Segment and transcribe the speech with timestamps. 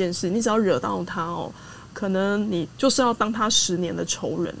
[0.00, 1.52] 件事，你只要惹到他哦，
[1.92, 4.54] 可能你就是要当他十年的仇人，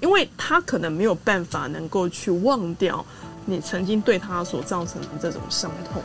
[0.00, 3.04] 因为他可能没有办法能够去忘掉
[3.46, 6.02] 你曾经对他所造成的这种伤痛。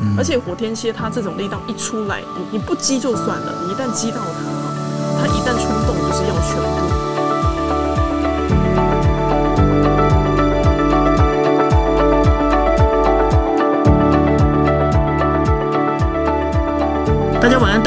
[0.00, 4.40] 嗯、而且火天蝎他这种力道一出来，你你不激就算了，你一旦激到他，
[5.20, 7.11] 他一旦冲动就是要全部。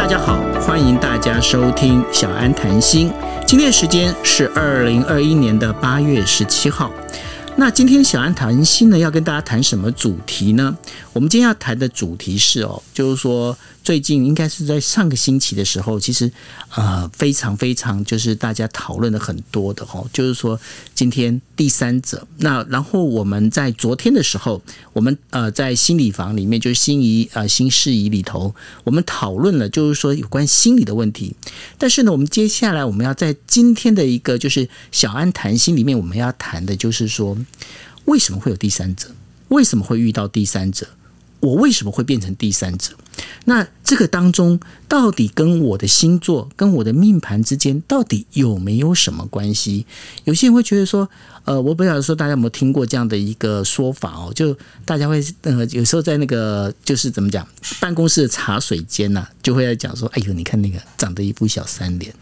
[0.06, 3.12] 大家，好，欢迎大家收听小安谈心。
[3.44, 6.92] 今天时间是二零二一年的八月十七号。
[7.58, 10.78] 那今天小安谈心呢，要跟大家谈什么主题呢？
[11.14, 13.58] 我们今天要谈的主题是哦，就是说。
[13.86, 16.32] 最近应该是在上个星期的时候，其实
[16.74, 20.60] 呃非常非常就是大家讨论的很多的哈，就是说
[20.96, 22.28] 今天第三者。
[22.38, 24.60] 那然后我们在昨天的时候，
[24.92, 31.36] 我们呃在心理房里面，就是心仪呃心事宜里头，我们讨论了就是说有关心理的问题。
[31.78, 37.38] 但是呢，我们接下来我们要在今天的一个就是小安谈心里面，我们要谈的就是说
[38.06, 39.10] 为什么会有第三者？
[39.50, 40.90] 为什么会遇到第三者？
[41.46, 42.92] 我为什么会变成第三者？
[43.46, 49.86] 那这个当中到底跟我的星座、跟我的命盘之间到底有没有什么关系？
[50.24, 51.08] 有些人会觉得说，
[51.44, 57.48] 呃，我不晓得说大家有没有听过这样的一个说法哦，就大家会呃有时候在那个就是怎么讲，
[57.80, 62.14] 办公室的茶水间呐、就会在讲说，哎呦，你看那个长得一副小三脸，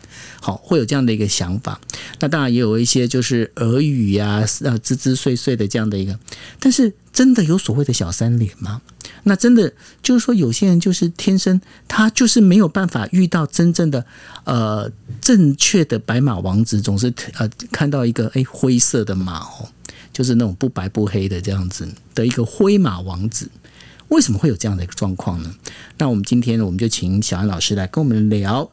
[0.42, 1.80] 好，会有这样的一个想法。
[2.20, 6.20] 那当然也有一些就是耳语呀，呃，滋滋碎碎的这样的一个，
[6.60, 8.81] 但是真的有所谓的小三脸吗？
[9.25, 14.06] 那真的就是说，有些人就是天生他就是没有办法遇到真正的
[14.44, 19.69] 呃正确的白马王子，总是呃看到一个诶灰色的马哦，
[20.11, 23.47] 就是那种不白不黑的这样子的一个灰马王子，
[24.09, 25.56] 为什么会有这样的一个状况呢？
[26.00, 28.69] 那我们今天呢我们就请小安老师来跟我们聊。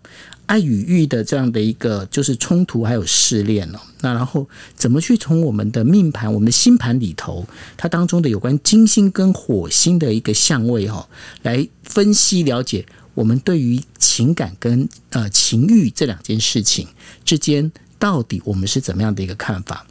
[0.51, 3.79] 爱与欲的这样的一个就是冲突，还有试炼哦。
[4.01, 11.09] 那然后怎么去从我们的命盘、我们的星盘里头，它当中的有关金星跟火星的一个相位哦，
[11.43, 16.89] 来分析了解我们对于情感跟呃情欲这两件事情
[17.25, 17.71] 之间，
[18.01, 19.87] 到底我们是怎么样的一个看法？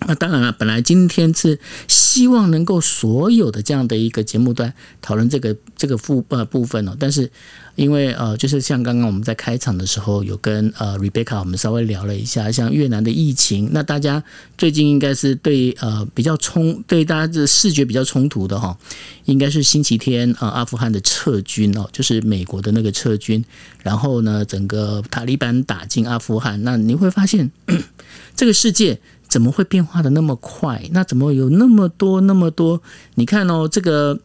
[0.00, 1.58] 那当然了，本来今天是
[1.88, 7.30] 希望能够所有的这样的一个节目段讨论这个这个部呃部分哦，但是
[7.76, 14.22] 因为呃，就是像刚刚我们在开场的时候有跟呃 Rebecca 我们稍微聊了一下，像越南的疫情，那大家
[14.58, 18.76] 最近应该是对呃比较冲对大家的视觉比较冲突的哈，
[19.24, 23.44] 应该是星期天呃阿富汗的撤军哦，就是美国的那个撤军，
[23.82, 27.50] 然后呢整个塔利班打进阿富汗，那你会发现
[28.36, 29.00] 这个世界。
[29.36, 30.88] 怎么会变化的那么快？
[30.92, 32.80] 那怎么有那么多那么多？
[33.16, 34.18] 你看哦，这个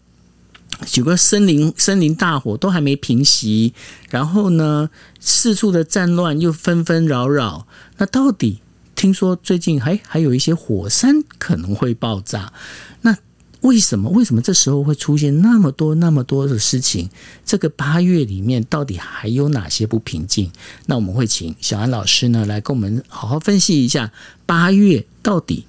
[0.94, 3.74] 有个森林森林大火都还没平息，
[4.10, 4.90] 然后呢，
[5.20, 7.68] 四处的战乱又纷纷扰扰。
[7.98, 8.62] 那到底
[8.96, 12.54] 听说最近还还有一些火山可能会爆炸？
[13.02, 13.18] 那
[13.62, 14.10] 为什么？
[14.10, 17.10] 为什么这时候会出现那么多那么多的事情？
[17.46, 20.52] 这个八月里面到底还有哪些不平静？
[20.88, 24.12] 那我们会请小安老师呢来跟我们好好分析一下
[24.48, 25.66] 八月到底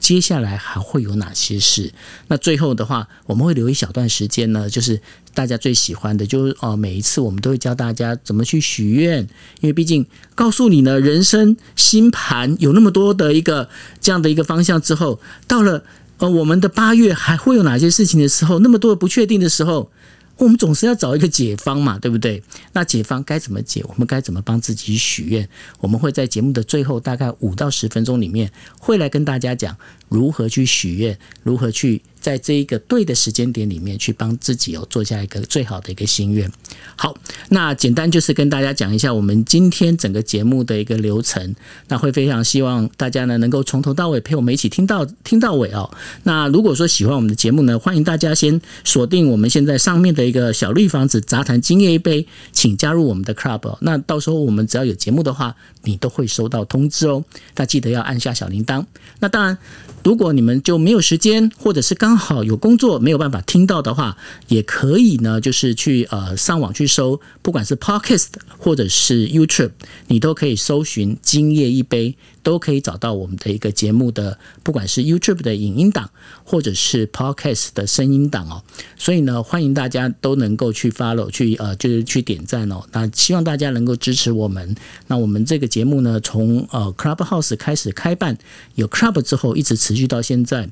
[0.00, 1.92] 接下来还会有哪些事？
[2.26, 5.00] 那最后的话，我们会留一小段时间呢，就是
[5.32, 9.20] 大家最喜欢的，就是哦，每一次我们都会教大家怎么去许愿，
[9.60, 13.68] 因为毕竟告诉你呢，人生星盘有那么多的一个
[14.00, 15.84] 这样的一个方向之后，到了。
[16.18, 19.90] 呃，我们的八月还会有哪些事情的时候，那么多的不确定的时候，
[20.38, 22.42] 我们总是要找一个解方嘛，对不对？
[22.72, 23.84] 那解方该怎么解？
[23.86, 25.48] 我们该怎么帮自己许愿？
[25.80, 29.76] 我们会在节目的最后大概五到十分钟里面，会来跟大家讲
[30.08, 32.02] 如何去许愿，如何去。
[32.26, 36.50] 在这一个对的时间点里面，去帮自己哦做下一个最好的一个心愿。
[36.96, 37.16] 好，
[37.50, 41.54] 那简单就是跟大家讲一下我们今天整个节目的一个流程。
[41.86, 45.88] 那会非常希望大家呢能够从头到尾陪我们一起听到听到尾哦。
[46.24, 53.78] 那如果说喜欢我们的节目呢，欢迎大家先锁定我们现在上面的一个小绿房子杂谈今夜一杯，请加入我们的 club。
[53.82, 55.54] 那到时候我们只要有节目的话，
[55.84, 57.24] 你都会收到通知哦。
[57.54, 58.84] 那记得要按下小铃铛。
[59.20, 59.56] 那当然。
[60.04, 64.16] 如果你们就没有时间，或者是刚好有工作没有办法听到的话，
[64.48, 68.28] 也可以呢，就是去呃上网去搜，不管是 Podcast
[68.58, 69.72] 或者是 YouTube，
[70.08, 72.16] 你都可以搜寻“今夜一杯”。
[72.46, 76.08] 都可以找到我们的一个节目的，不管是 YouTube 的影音档，
[76.44, 78.62] 或者是 Podcast 的声音档哦。
[78.96, 82.84] 所以呢，欢迎大家都能够去 follow，去呃，就是去点赞哦。
[82.92, 84.76] 那希望大家能够支持我们。
[85.08, 88.38] 那我们这个节目呢，从呃 Clubhouse 开始开办，
[88.76, 90.68] 有 Club 之后，一直持续到现在。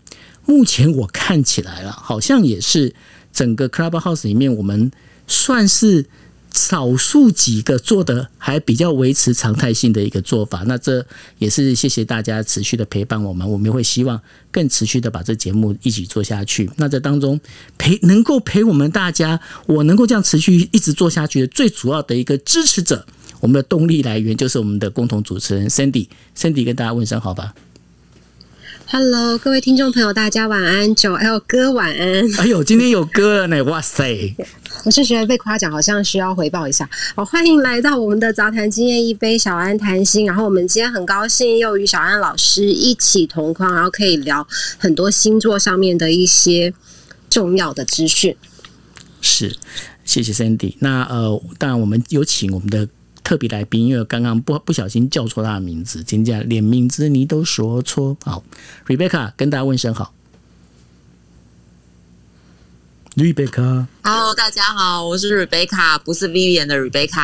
[0.46, 2.94] 目前我看起来了，好像也是
[3.32, 4.91] 整个 Clubhouse 里面，我们
[5.26, 6.06] 算是
[6.52, 11.05] 少数几个做的还比较维持常态性的一个做法，那这
[11.38, 14.20] 也是谢谢大家持续的陪伴我们，我们也会希望
[14.52, 16.70] 更持续的把这节目一起做下去。
[16.76, 17.41] 那在当中
[17.76, 23.05] 陪能够陪我们大家，我能够这样持续一直做下去的最主要的一个支持者，
[23.41, 26.06] 我们的动力来源就是我们的共同主持人 Cindy。
[26.37, 27.52] Cindy 跟大家问声好吧。
[28.86, 30.94] Hello，各位听众朋友，大家晚安。
[30.94, 32.25] 九 L 哥晚安。
[32.38, 33.64] 哎呦，今天有歌了呢！
[33.64, 34.34] 哇塞，
[34.84, 36.88] 我是觉得被夸奖，好像需要回报一下。
[37.16, 40.26] 好，欢迎来到我们的杂谈经验一杯，小安谈心。
[40.26, 44.46] 然后我们今天很高兴又与小安老师一起同框，然后可以聊
[44.78, 46.72] 很多星座上面的一些
[47.31, 48.36] 重要的资讯。
[49.20, 49.56] 是，
[50.04, 50.76] 谢谢 Sandy。
[50.81, 52.86] 那呃，当然我们有请我们的。
[53.25, 58.17] 特别来宾，因为刚刚不不小心叫错他的名字，今天连名字你都说错。
[58.23, 58.44] 好
[58.87, 60.12] ，Rebecca 跟大家问声好。
[63.16, 67.20] Rebecca，Hello，大家好，我是 Rebecca，不是 Vivian 的 Rebecca。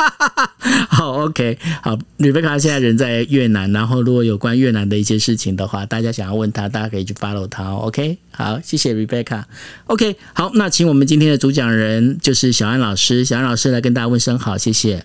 [0.88, 7.70] 好，OK，好，Rebecca 现在人在越南，然后如果有关越南的一些事情的话，大家想要问他，大家可以去 follow 他。
[7.74, 9.42] OK，好，谢谢 Rebecca。
[9.88, 15.04] OK，好，那请我们今天的主讲人就是小安老师，小安老师来跟大家问声好，谢谢。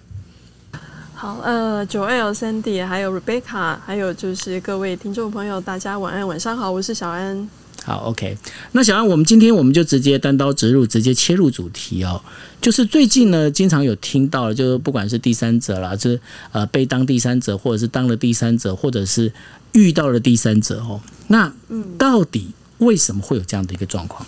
[1.13, 7.49] 好，呃，Joel、Sandy 还有 Rebecca，还有就是各位听众朋友，大家晚安，晚上好，我是小安。
[7.89, 8.37] 好，OK。
[8.73, 12.21] 那小安，我们今天我们就直接单刀直入，直接切入主题哦。
[12.61, 16.21] 就是最近呢，经常有听到，就是不管是第三者啦，就是
[16.51, 19.33] 呃被当第三者，或者是当了第三者，或者是
[19.71, 21.01] 遇到了第三者哦。
[21.29, 21.51] 那
[21.97, 24.23] 到底为什么会有这样的一个状况？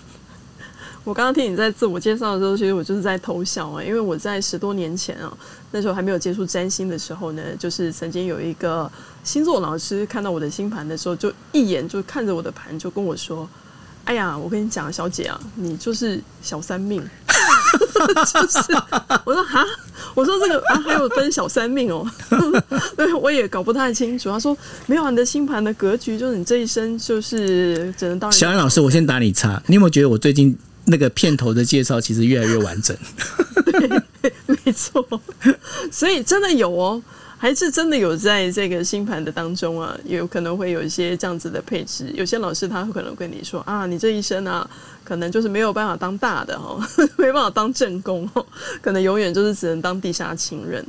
[1.03, 5.36] 我刚刚听你在自我介绍的时候，其实我就是在偷笑啊，因为我在十多年前啊，
[5.71, 8.89] 那时候还没有接触占星的时候呢，就是曾经有一个
[9.24, 13.50] 星座老师看到我的星盘的时候，就一眼就看着我的盘，就跟我说
[14.06, 17.01] ：“哎呀，我跟你讲，小姐啊，你就是小三命。
[18.31, 18.59] ”就是
[19.24, 19.65] 我说哈，
[20.13, 22.06] 我说这个啊还有分小三命哦，
[22.95, 24.30] 对，我也搞不太清楚。
[24.30, 24.56] 他说
[24.86, 30.56] 没有，你的星盘的格局就是你这一生就是只能当小安老师，我先打你岔，你有没有觉得我最近？
[30.91, 32.95] 那个片头的介绍其实越来越完整，
[33.65, 35.03] 对，没错，
[35.89, 37.01] 所以真的有哦，
[37.38, 42.11] 还是真的有在这个星盘的当中啊，有可能会有一些这样子的配置。
[42.13, 44.69] 有些老师他可能跟你说啊，你这一生啊，
[45.03, 46.79] 可能就是没有办法当大的哦，
[47.17, 48.45] 没办法当正宫哦，
[48.81, 50.85] 可能永远就是只能当地下情人。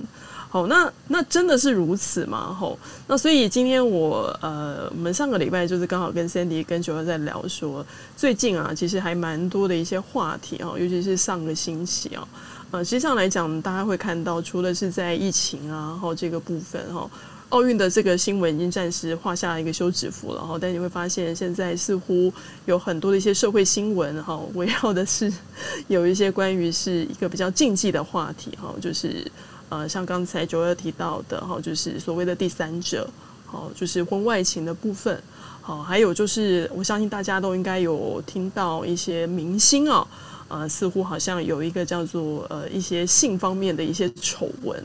[0.52, 2.54] 好，那那真的是如此吗？
[2.60, 7.82] 吼，那所以今天我呃，我们上个礼拜就是刚好跟 Sandy 跟九儿在聊说，
[8.18, 12.28] 最近啊，其实还蛮多的一些话题啊，尤其是上个星期啊，
[12.70, 17.10] 呃，实际上来讲，大家会看到，除了是在疫情啊，然后这个部分哈，
[17.48, 22.30] 奥运的这个新闻已经暂时画下一个休止符了哈，但你会发现，现在似乎
[22.66, 25.32] 有很多的一些社会新闻哈，围绕的是
[25.88, 29.26] 有一些关于是一个比较禁忌的话题哈，就是。
[29.72, 33.08] 呃，像刚才九二提到的哈，就是所谓的第三者，
[33.46, 35.18] 好，就是婚外情的部分，
[35.62, 40.06] 好，还有就是我相信大家都应该有听到一些明星啊，
[40.48, 44.78] 呃，似乎好像有一个叫做呃一些性方面的一些丑闻，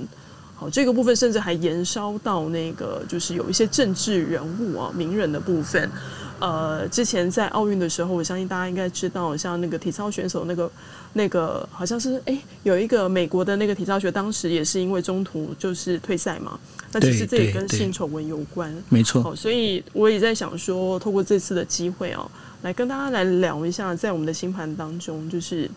[0.55, 5.91] 好，这个部分甚至还延烧到那个就是有一些政治人物啊、名人的部分。
[6.39, 10.71] 呃，之前在奥运的时候，我相信大家应该知道，像那个体操选手，那个
[11.17, 16.57] 那个好像是哎、欸，有一个美国的那个体操选手，当时也是因为中途就是退赛嘛。
[16.93, 19.21] 那其实这也跟性丑闻有关，没错。
[19.21, 22.31] 好，所以我也在想说，透过这次的机会哦，
[22.61, 25.69] 来跟大家来聊一下，在我们的星盘当中，就是。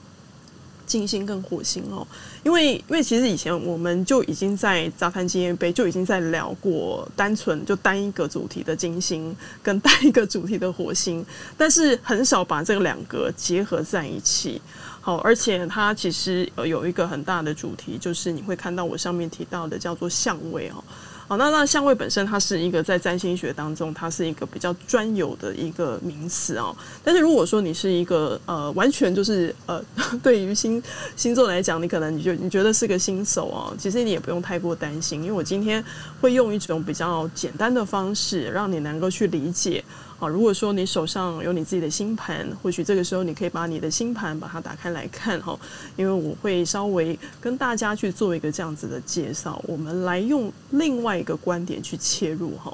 [0.87, 2.05] 金星跟火星哦，
[2.43, 9.33] 因为因为其实以前我们就已经在杂谈经验杯就已经在聊过单纯就单一个主题的金星
[9.63, 11.25] 跟单一个主题的火星，
[11.57, 14.61] 但是很少把这个两个结合在一起。
[15.03, 20.85] 好，而且它其实有一个很大的主题，就是你会看到我上面提到的叫做相位哦。
[21.27, 26.77] 好，那那相位本身它是一个在占星学当中，它是一个比较专有的一个名词哦。
[27.05, 29.83] 但是如果说你是一个呃，完全就是呃，
[30.23, 30.83] 对于星
[31.17, 35.83] 星座来讲，你可能你就你觉得是个新手哦，其实你也不用太过担心，因为我今天
[36.21, 39.83] 会用一种比较简单的方式，让你能够去理解。
[40.21, 45.59] 好，如果说你手上有你自己的星盘，或许这个时候你可以把你的星盘把它打开来看哈，
[45.97, 52.71] 因为我会稍微跟大家去做一个这样子的介绍，我们来用另外一个观点去切入哈。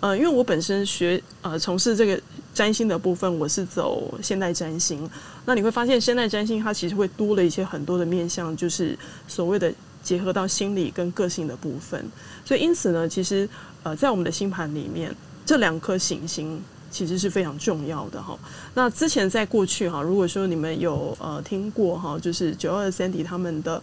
[0.00, 2.20] 呃，因为我本身学呃从事这个
[2.52, 5.08] 占星的部分，我是走现代占星，
[5.46, 8.94] 那你会发现现代占星它其实会多了一些很多的面向，就是
[9.26, 12.04] 所谓的结合到心理跟个性的部分，
[12.44, 13.48] 所以因此呢，其实
[13.84, 15.14] 呃在我们的星盘里面，
[15.46, 16.62] 这两颗行星。
[16.90, 18.36] 其实是非常重要的哈。
[18.74, 23.82] 那之前在过去哈，如果说你们有呃听过哈，就是九二 Sandy 他们的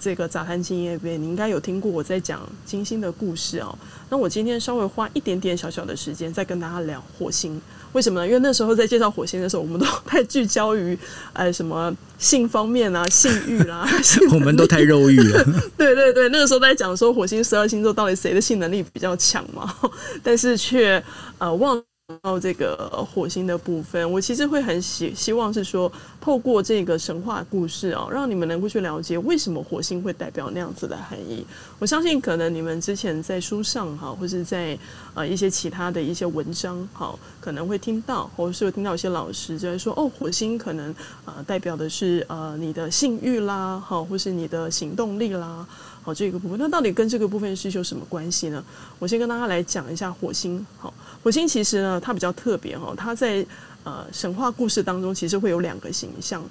[0.00, 3.76] 这个杂谈金业杯，你应该有听过我在讲金星的故事哦。
[4.10, 7.60] 那我今天稍微花一点点小小的时间，再跟大家聊火星。
[7.92, 8.26] 为什么呢？
[8.26, 10.98] 因为那时候在介绍火星的时候，我们都太聚焦于
[11.32, 13.88] 呃什么性方面啊、性欲啦，
[14.30, 15.44] 我们都太肉欲了。
[15.78, 19.74] 对对对，那个时候在讲说火星十二星座到底谁的性能力比较强嘛，
[20.22, 21.02] 但是却
[21.38, 21.82] 呃忘。
[22.22, 31.46] 到这个火星的部分，我其实会很希希望是说，透过这个神话故事啊，让你们能够去了解为什么火星会代表那样子的含义。
[31.78, 34.78] 我相信，可能你们之前在书上哈，或是在
[35.12, 40.94] 呃一些其他的一些文章哈，可能会听到，或是听到一些老师就会说，哦，火星可能
[41.26, 45.66] 呃代表的是呃你的性欲啦，哈，或是你的行动力啦，
[46.08, 46.58] 好这个部分。
[46.58, 48.64] 那到底跟这个部分是有什么关系呢？
[48.98, 50.92] 我先跟大家来讲一下火星，好。
[51.22, 53.44] 火星其实呢，它比较特别哈，它在
[53.84, 56.42] 呃神话故事当中其实会有两个形象。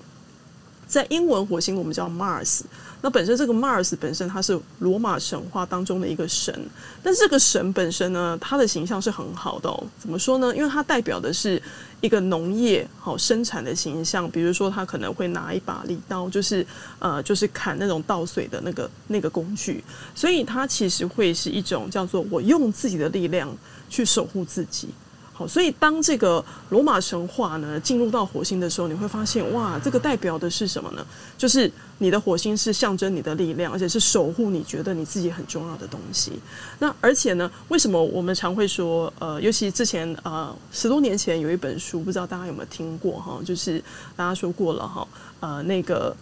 [0.85, 2.61] 在英文火星我们叫 Mars，
[3.01, 6.53] 那本身这个 Mars 本身它是罗马神话当中的一个神，
[7.01, 9.83] 但是这个神本身呢，它的形象是很好的哦。
[9.99, 10.55] 怎么说呢？
[10.55, 11.59] 因为它代表的是
[12.01, 16.65] 一个农业好生产的形象，比如说他可能会拿一把利刀，就是
[16.99, 23.55] 呃就是砍那种稻穗的那个那个工具，所以它其实会是一种叫做我用自己的力量。
[23.89, 24.89] 去守护自己，
[25.37, 31.05] 好，所以当这个罗马神话呢进入到火星的时候，你会发现，哇，这个代表的是什么呢？
[31.37, 36.31] 就是你的火星是象征你的力量，而且是守护你觉得你自己很重要的东西。
[36.79, 43.39] 那而且呢，为什么我们常会说，呃，尤其之前呃十多年前有一本书，不知道大家有没有听过哈？
[43.45, 43.79] 就是
[44.15, 45.07] 大家说过了哈，
[45.41, 46.15] 呃，那个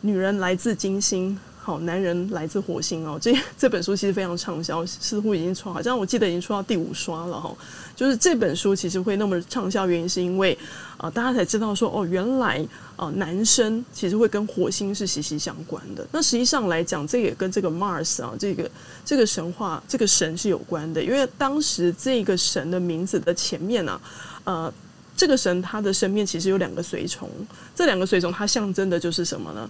[0.00, 1.38] 女人来自金星。
[1.68, 7.54] 好，男人来自火星哦，这这本书其实非常畅销，似乎已经出，好像我记得已经出到第五刷了哈。
[7.94, 10.56] 就是这本书其实会那么畅销，原因是因为
[10.96, 16.06] 啊、呃，大家才知道说哦，原来啊、呃，男生其实会跟火星是息息相关的。
[16.10, 18.70] 那实际上来讲，这也跟这个 Mars 啊，这个
[19.04, 24.00] 这个神话这个神是有关的，因为当时这个神的名字的前面呢、
[24.44, 24.72] 啊，呃，
[25.14, 27.28] 这个神他的身边其实有两个随从，
[27.74, 29.68] 这两个随从它象征的就是什么呢？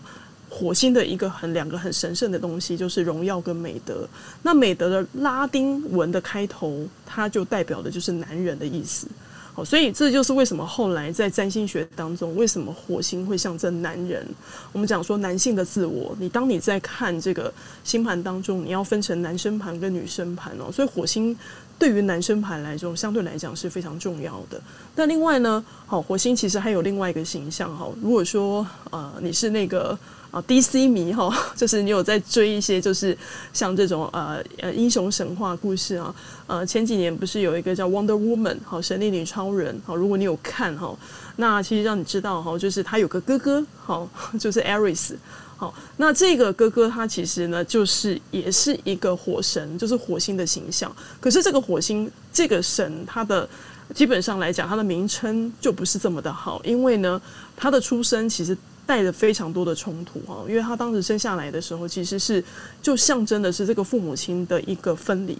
[0.50, 4.08] 火星的一个很两个很神圣的东西，就是荣耀跟美德。
[4.42, 9.06] 那美德的拉丁文的开头，它就代表的就是男人的意思。
[9.52, 14.26] 好，所以这就是为什么后来在占星学当中，为什么火星会象征男人？
[14.72, 16.16] 我们讲说男性的自我。
[16.18, 17.52] 你当你在看这个
[17.84, 20.72] 星盘当中，你要分成男生盘跟女生盘哦。
[20.72, 21.36] 所以火星
[21.78, 24.60] 对于男生盘来说，相对来讲是非常重要的。
[24.94, 27.86] 那另外呢，好，火星其实还有另外一个形象哈。
[28.00, 29.98] 如果说呃你是那个。
[30.30, 33.16] 啊，DC 迷哈， 就是你有在追一些，就是
[33.52, 36.14] 像这种呃呃英雄神话故事啊。
[36.46, 40.94] 呃，前几年不是有一个叫 Wonder Woman 好，神力女超人好，如果你有看哈，
[41.36, 44.08] 那其实让你知道哈，就是他有个哥哥好，
[44.38, 45.14] 就是 Ares
[45.56, 50.94] 好，那这个哥哥他其实呢，就是也是一个火神，就是火星的形象。
[51.20, 53.48] 可是这个火星这个神，他的
[53.94, 57.20] 基本上来讲，他的名称就不是这么的好，因为呢，
[57.56, 58.56] 他的出生其实。
[58.88, 62.42] 带着非常多的冲突哈，因为他当时生下来的时候，其实是
[62.80, 65.36] 就象征的是这个父母亲的一个分离，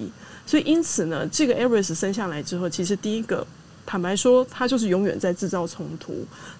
[0.46, 3.46] 所以因此呢，这个 Ares 生下来之后，其实第一个
[3.86, 6.12] 坦白说，他就是永远在制造冲突，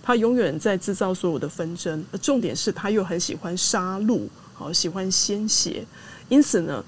[0.03, 4.23] 他永远在制造所有的纷争，重点是他又很喜欢杀戮，
[4.55, 5.85] 好喜欢鲜血，
[6.31, 6.83] 因此呢，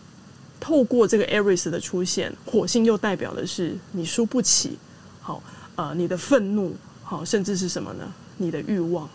[0.58, 4.78] 透过这个 Ares 的出现，火星又代表的是你输不起，
[5.20, 5.42] 好
[5.76, 8.10] 呃你的愤怒，好甚至是什么呢？
[8.38, 9.06] 你的欲望。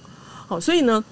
[0.48, 1.04] 好，所以呢，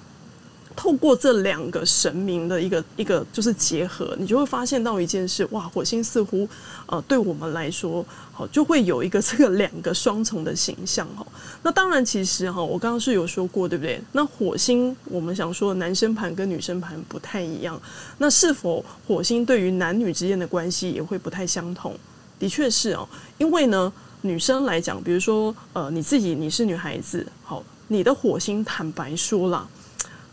[0.76, 6.48] 透过这两个神明的一个一个就是结合，你就会发现到一件事，哇，火星似乎
[6.86, 11.26] 呃对我们来说，好就会有一个这个两个双重的形象哈。
[11.64, 14.02] 那当然，其实哈，我刚刚是有说过，对不对？
[14.12, 17.80] 那火星我们想说男生盘跟女生盘不太一样，
[18.20, 21.96] 那是否火星对于男女之间的关系也会不太相同？
[22.38, 27.64] 的确是哦，因为呢，女生来讲，比如说呃你自己你是女孩子，好。
[27.94, 29.70] 你的火星坦白说了，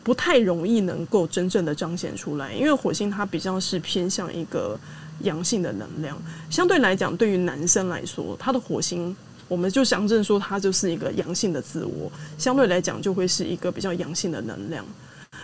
[0.02, 4.78] 不太容易能够真正的彰显出来，因为火星它比较是偏向一个
[5.20, 6.16] 阳性的能量。
[6.48, 9.14] 相对来讲，对于男生来说，他的火星
[9.46, 14.82] 我们就象征说他就是一个阳性的自我，相对来讲就会是一个比较阳性的能量。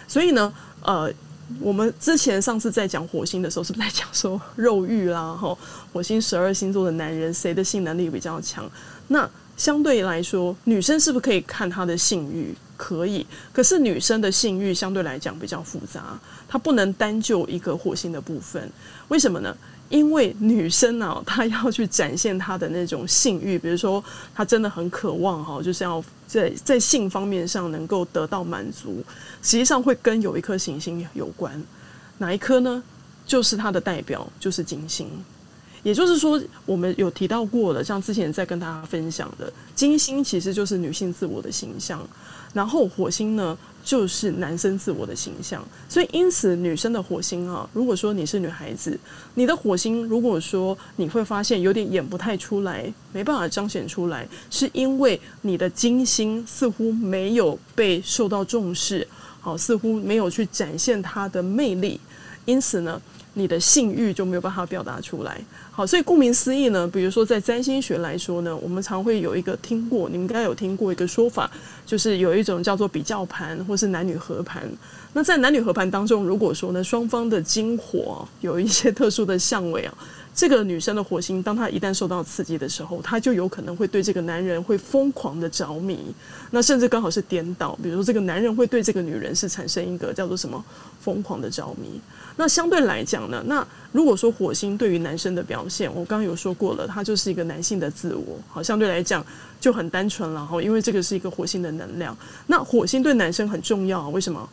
[0.09, 1.13] 所以呢，呃，
[1.61, 5.35] 我们之前上次在讲火星的时候，是不是在讲说肉欲啦？
[5.35, 5.57] 哈，
[5.93, 8.65] 火星十二星座的男人谁的性能力比较强？
[9.09, 12.55] 那相对来说，女生是不是可以看她的性欲？
[12.77, 13.27] 可以。
[13.55, 18.71] 可是女生的性欲相对来讲比较复杂，她不能单就一个火星的部分。
[19.09, 19.57] 为什么呢？
[19.89, 24.03] 因为女生呢、她要去展现她的那种性欲，比如说
[24.35, 29.03] 她真的很渴望哈，就是要在在性方面上能够得到满足，
[29.43, 31.63] 实际上会跟有一颗行星有关。
[32.19, 32.83] 哪一颗呢？
[33.25, 35.09] 就是它的代表就是金星。
[35.87, 42.05] 也就是说，我们有提到过了，像之前在跟大家分享的，金星其实就是女性自我的形象，
[42.53, 45.65] 然后火星呢就是男生自我的形象。
[45.89, 48.99] 所以，因此女生的火星啊，如果说你是女孩子，
[49.35, 59.07] 你的火星如果说你会发现有点演不太出来，没办法彰显出来，是因为你的金星似乎没有被受到重视，
[59.41, 62.01] 好，似乎没有去展现它的魅力，
[62.45, 63.01] 因此呢，
[63.39, 65.39] 你的性欲就没有办法表达出来。
[65.71, 71.51] 好，所以顾名思义呢，比如说在占星学来说呢，我们常会有一个听过，你们应该有听过一个说法，
[71.85, 74.63] 就是有一种叫做比较盘，或是男女合盘。
[75.13, 79.95] 那在男女合盘当中，如果说呢，双方的金火有一些特殊的相位啊。
[80.37, 85.99] 这个女生的火星，当她一旦受到刺激的时候，她就有可能会对这个男人会疯狂的着迷。
[86.51, 90.63] 那甚至刚好是颠倒，比如说这个男人会对这个女人是产生一个叫做什么
[91.01, 91.99] 疯狂的着迷。
[92.37, 99.25] 那相对来讲呢，那如果说火星对于男生的表现，我刚刚有说过了，他就是一个男性的自我，好，相对来讲
[99.59, 102.15] 就很单纯了哈，因为这个是一个火星的能量。
[102.47, 104.47] 那火星对男生很重要，为什么？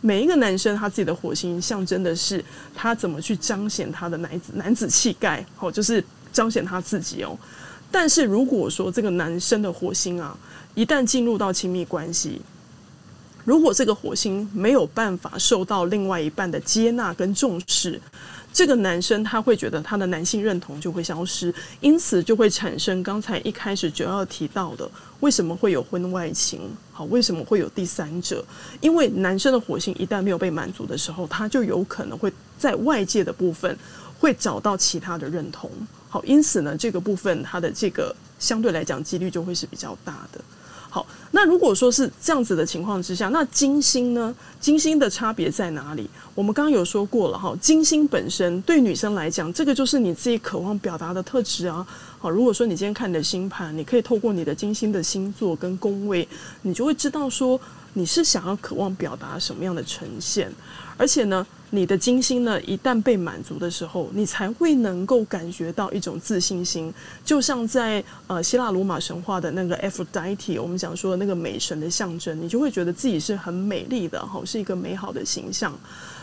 [0.00, 7.36] 每一个男生他自己的火星象征的是他怎么去彰显他的男子男子气概，好，就是彰显他自己哦。
[7.90, 10.36] 但是如果说这个男生的火星啊，
[10.74, 12.40] 一旦进入到亲密关系，
[13.44, 18.00] 如果这个火星没有办法受到另外一半的接纳跟重视，
[18.56, 26.74] 这个男生他会觉得他的男性认同就会消失，因此就会产生刚才一开始就要提到的，为什么会有婚外情？
[26.90, 28.42] 好，为什么会有第三者？
[28.80, 33.76] 因为男生的火星一旦没有被满足的时候，他就有可能会在外界的部分
[34.18, 35.70] 会找到其他的认同。
[36.08, 40.40] 好，因此呢，这个部分他的这个相对来讲几率就会是比较大的。
[40.96, 44.34] 好，那如果说是这样子的情况之下，那金星呢？
[44.58, 46.08] 金星的差别在哪里？
[46.34, 51.86] 我们刚刚有说过了哈，金星本身对女生来讲，这个就是你自己渴望表达的特质啊。
[52.18, 56.26] 好，如果说你今天看你的星盘，你可以透过你的金星的星座跟宫位，
[56.62, 57.60] 你就会知道说
[57.92, 60.50] 你是想要渴望表达什么样的呈现，
[60.96, 61.46] 而且呢。
[61.70, 66.92] 你的金星呢，一旦被满足的时候，你才会能够感觉到一种自信心，
[67.24, 75.76] 就像在呃希腊罗马神话的那个 Aphrodite，我们讲说的那个美神的象征，你就会觉得自己是很美丽的，哈，是一个美好的形象。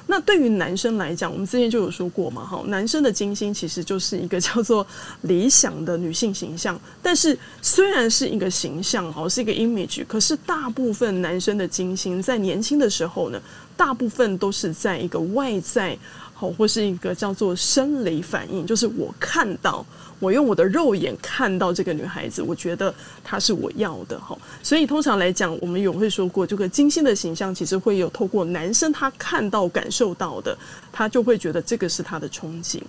[0.06, 4.86] 那对于男生来讲，我们之前就有说过嘛，哈，男生的金星其实就是一个叫做
[5.22, 6.78] 理想的女性形象。
[7.02, 13.42] 但是虽然是一个形象，哈，是一个 image，可是大部分男生的金星在年轻的时候呢，
[13.76, 15.98] 大部分都是在一个外在，
[16.34, 19.86] 好，或是一个叫做生理反应，就是我看到。
[20.20, 22.94] 我用我的肉眼看到这个女孩子，我觉得
[23.26, 24.38] 她是我要的哈。
[24.62, 30.58] 所以通常来讲，我们有会说过，这个金星的形象其实会有透过男生他看到、感受到的，
[30.94, 32.80] 他就会觉得这个是他的憧憬。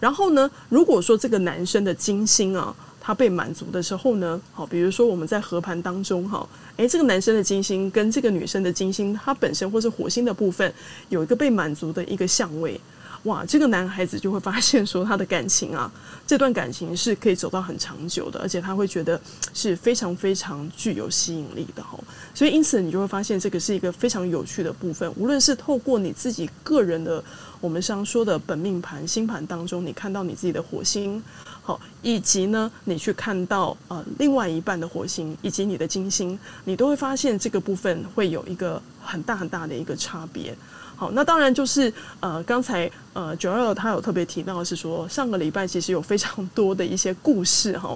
[0.00, 2.74] 然后呢，如果说这个男生的金星啊，
[3.08, 10.70] 他被满足的时候呢，好，比如说我们在合盘当中哈，诶，这个男生的金星跟这个女生的金星，它本身或是火星的部分
[11.08, 12.78] 有一个被满足的一个相位。
[13.22, 15.90] 哇，这个男孩子就会发现说，他的感情啊，
[16.26, 19.18] 这段感情是可以走到很长久的，而且他会觉得
[19.54, 21.98] 是非常非常具有吸引力的哈。
[22.34, 25.10] 所以因此你就会发现，这个是一个非常有趣的部分。
[25.16, 27.24] 无论是透过你自己个人的，
[27.58, 31.20] 我们常说的本命盘、星盘当中，你看到你自己的火星，
[31.68, 40.56] 好，以及呢，你去看到呃另外一半的火星，以及你的金星，你都会发现这个部分会有一个很大很大的一个差别。
[40.96, 47.94] 好，那当然就是呃，刚才呃，Joel 他有特别提到是说，上个礼拜其实有非常多的一些故事哈，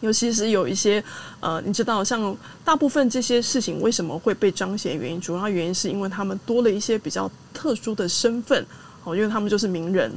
[0.00, 1.04] 尤其是有一些
[1.40, 4.96] 呃，你知道，像大部分这些事情为什么会被彰显？
[4.96, 8.64] 原因主要原因是因为他们多了一些比较特殊的身份，
[9.04, 10.10] 哦，因为他们就是名人。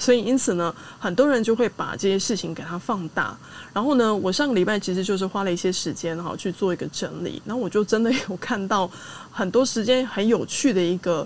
[0.00, 3.36] 所以，因此呢，很多人就会把这些事情给它放大。
[3.72, 7.40] 然后呢，我上个礼拜其实就是花了一些时间哈去做一个整理。
[7.44, 8.90] 那我就真的有看到
[9.30, 11.24] 很多时间很有趣的一个。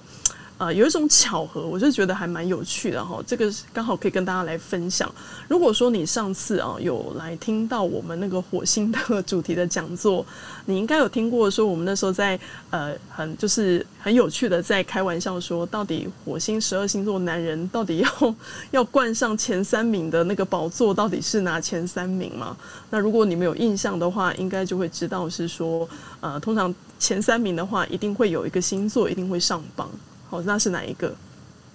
[0.57, 3.21] 呃，有一种巧合，我就觉得还蛮有趣的哈。
[3.27, 5.13] 这个刚好可以跟大家来分享。
[5.49, 10.25] 如果说你上次啊有来听到我们那个火星的 主题的讲座，
[10.67, 12.39] 你应该有听过说我们那时候在
[12.71, 18.35] 呃很就是很有趣的在开玩笑说，到底火星十二星座男人到底要
[18.71, 22.57] 要冠上前三名的那个宝座，到底是哪前三名吗？
[22.91, 25.89] 那如果你们有印象的话，应该就会知道是说，
[26.21, 29.91] 呃，通常前三名的话，一定会有一个星座一定会上榜。
[30.35, 31.15] 哦，那是哪一个？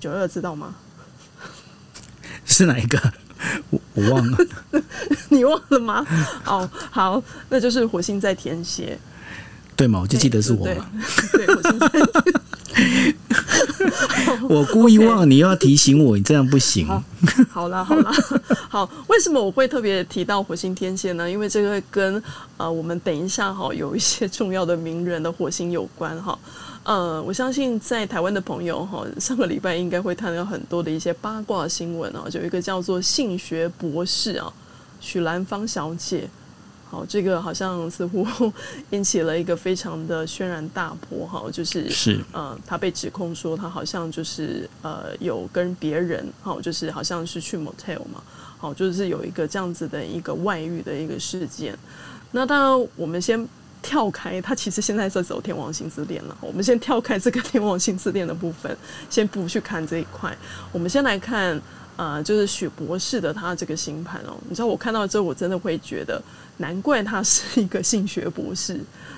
[0.01, 0.75] 九二知道吗？
[2.43, 2.99] 是哪一个？
[3.69, 4.37] 我我忘了。
[5.29, 6.05] 你忘了吗？
[6.45, 8.99] 哦，好，那就是火星在天蝎。
[9.77, 10.01] 对吗？
[10.01, 10.85] 我就记得是我嘛。
[11.31, 13.15] 对，火星在天。
[14.49, 16.85] 我故意忘，你又要提醒我，你这样不行。
[17.49, 18.11] 好啦，好啦，
[18.67, 18.89] 好。
[19.07, 21.29] 为什么我会特别提到火星天蝎呢？
[21.29, 22.21] 因为这个跟
[22.57, 26.37] 呃，我们等一下哈，有一些重要的名人的火星有关哈。
[26.83, 34.51] 呃，我相信在台湾的朋友哈，上个礼拜应该会看到很多的一些八卦新闻啊，就有一个叫做性学博士啊，
[34.99, 36.27] 许兰芳小姐。
[36.91, 38.25] 好，这个好像似乎
[38.89, 48.23] 引起了一个非常的轩然大波，哈，就是是呃，他被指控说他好像就是呃有跟别人，好，就是好像是去 motel 嘛，
[48.57, 51.77] 好，就是有一个这样子的一个外遇的一个事件。
[52.31, 53.47] 那当然，我们先
[53.81, 56.37] 跳开，他其实现在在走天王星之恋了。
[56.41, 58.75] 我们先跳开这个天王星之恋的部分，
[59.09, 60.37] 先不去看这一块，
[60.71, 61.59] 我们先来看。
[61.99, 66.23] 啊、呃，就是许博士的他这个星盘哦，你知道我看到之后，我真的会觉得，
[66.55, 68.75] 难怪他是一个性学博士。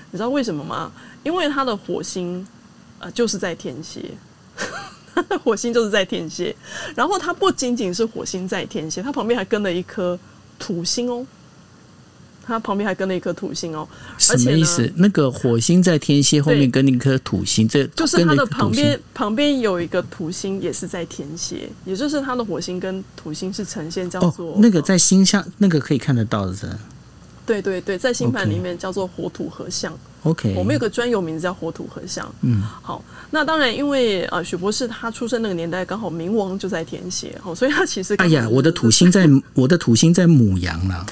[0.10, 0.92] 你知道为什么吗？
[1.22, 2.42] 因为他的火星
[2.98, 4.04] 啊、呃，就是在天蝎，
[5.44, 6.56] 火星就是在天蝎。
[6.96, 10.18] 然后他不仅仅是火星在天蝎，他旁边还跟了一颗
[10.58, 11.24] 土星哦。
[12.44, 14.92] 它旁边还跟了一颗土星哦，什么意思？
[14.96, 26.70] 那个火星在天蝎后面跟一颗土星，这就是它的旁边旁边有一个土星也是在天蝎，也就是它的火星跟土星是呈现叫做、哦、那个在星象那个可以看得到的是，
[27.46, 29.94] 对对对，在星盘里面叫做火土合相。
[30.24, 32.32] OK，我们有个专有名字叫火土合相。
[32.42, 41.06] 嗯，好，那当然因为呃许博士他出生那个年代刚好冥王就在天蝎，哦，所以他其实哎呀，我的土星在我的土星在母羊了。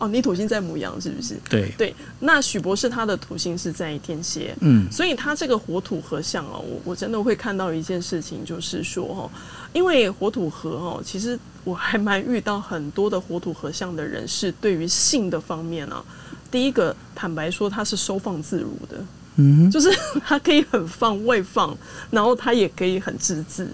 [0.00, 1.36] 哦，你土星在母羊是不是？
[1.48, 9.30] 对对，那许博士他的土星是在天蝎，嗯，所以他这个火土合相哦，我我真的会看到一件事情，就是说哦，
[9.74, 16.02] 因为火土合哦，其实我还蛮遇到很多的火土合相的人是对于性的方面啊，
[16.50, 19.04] 第一个坦白说他是收放自如的，
[19.36, 19.90] 嗯，就是
[20.24, 21.76] 他可以很放外放，
[22.10, 23.68] 然后他也可以很自制。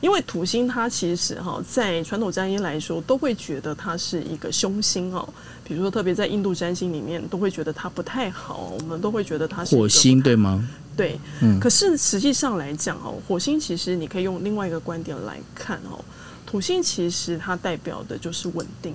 [0.00, 5.28] 因为土星它其实哈，在传统占星来说，都会觉得它是一个凶星哦。
[5.64, 8.72] 比如说，特别在印度占星里面，都会觉得它不太好。
[8.80, 10.66] 我们都会觉得它是火星，对吗？
[10.96, 11.58] 对，嗯。
[11.60, 16.02] 可是实际上来讲哦，火星其实你可以用另外一个观点来看哦，
[16.46, 18.94] 土星其实它代表的就是稳定，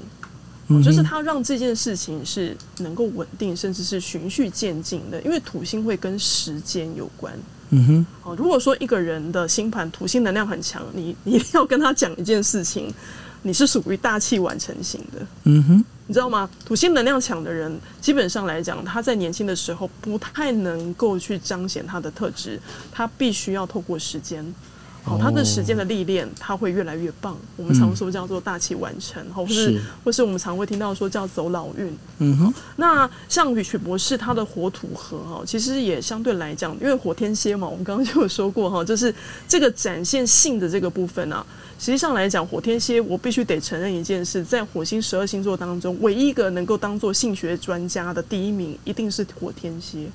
[0.83, 5.21] 就是它让这件事情是能够稳定，甚至是循序渐进的。
[5.21, 7.37] 因为土星会跟时间有关。
[7.75, 12.93] 嗯哼，哦，如果说一个人的星盘土星能量很强，你 你一定要跟他讲一件事情，
[13.41, 15.25] 你是属于大器晚成型的。
[15.45, 16.47] 嗯哼，你知道吗？
[16.63, 22.59] 土星能量强的人，基本上来讲，他在年轻的时候不太能够去彰显他的特质，
[22.91, 24.45] 他必须要透过时间。
[25.05, 27.37] 哦，他的时间的历练，他会越来越棒。
[27.57, 31.93] 我们常说叫做大器晚成，或是，是或是我们常会听到说叫走老运。
[32.19, 32.53] 嗯哼。
[32.77, 39.13] 那像许博士他的火土合哈，其实也相对来讲，因为火天蝎嘛，我们刚刚就有说过哈， 就是
[39.45, 41.45] 这个展现性的这个部分啊，
[41.77, 50.07] 实际上来讲，火天蝎我必须得承认一件事，在火星十二星座当中，唯一一个能够当做性学专家的第一名，一定是火天蝎。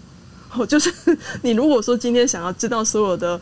[0.55, 0.91] 哦，就是
[1.45, 3.39] 你如果说今天想要知道所有的。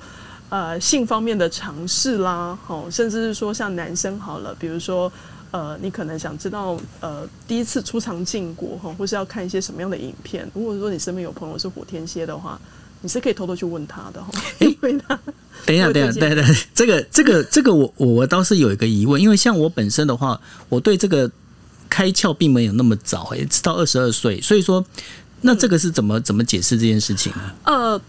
[0.49, 5.13] 呃，性方面的尝试啦，好，甚至是说像男生好了，比如说，
[5.51, 10.49] 呃，你可能想知道，呃，第一次出场禁果哈，或是要看一些什么样的影片。
[10.55, 12.61] 如果说你身边有朋友是火天蝎的话，
[13.01, 14.31] 你是可以偷偷去问他的哈。
[14.61, 15.19] 因为他，
[15.65, 21.29] 等一下，等一下，等一下，这个，这个，这个，我我倒是有一个疑问，因为像我本身的话，我对这个
[21.91, 24.85] 开窍并没有那么早，也直到二十二岁，所以说，
[25.41, 27.53] 那这个是怎么怎么解释这件事情呢？
[27.65, 28.01] 呃。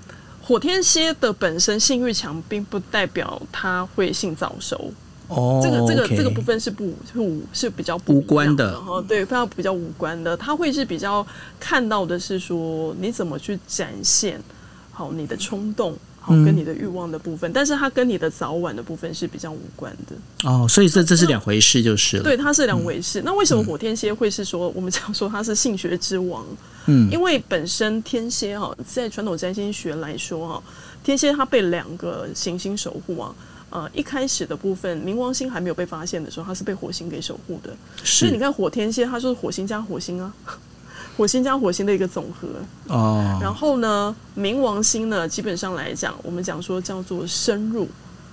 [0.48, 4.94] 火天蝎的本身性欲强，并不代表他会性早熟。
[5.28, 6.94] 哦，这个这个这个部分是不是
[7.52, 8.80] 是比较不无关的。
[8.80, 10.38] 哈，对，非常比较无关的。
[10.38, 11.26] 他会是比较
[11.60, 14.42] 看到的是说，你怎么去展现
[14.94, 15.94] 好你的冲动。
[16.46, 20.16] 跟你的欲望的部分，但是它跟你的早晚的部分是比较无关的
[20.50, 22.24] 哦，所以这这是两回事，就是了。
[22.24, 23.22] 对，它是两回事。
[23.22, 26.46] 嗯、那为什么火天蝎会是说我们讲说它是性学之王？
[26.88, 30.64] 嗯，因为本身天蝎哈，在传统占星学来说哈，
[31.04, 33.34] 天蝎它被两个行星守护啊。
[33.70, 37.76] 呃，一开始的部分，冥王星还没有被发现的时候，它是被火星给守护的。
[38.02, 40.34] 所以你看火天蝎，它就是火星加火星啊。
[41.18, 42.48] 火星加火星的一个总和
[42.96, 47.88] 哦，然后呢，冥王星呢，基本上来讲，我们讲说叫做深入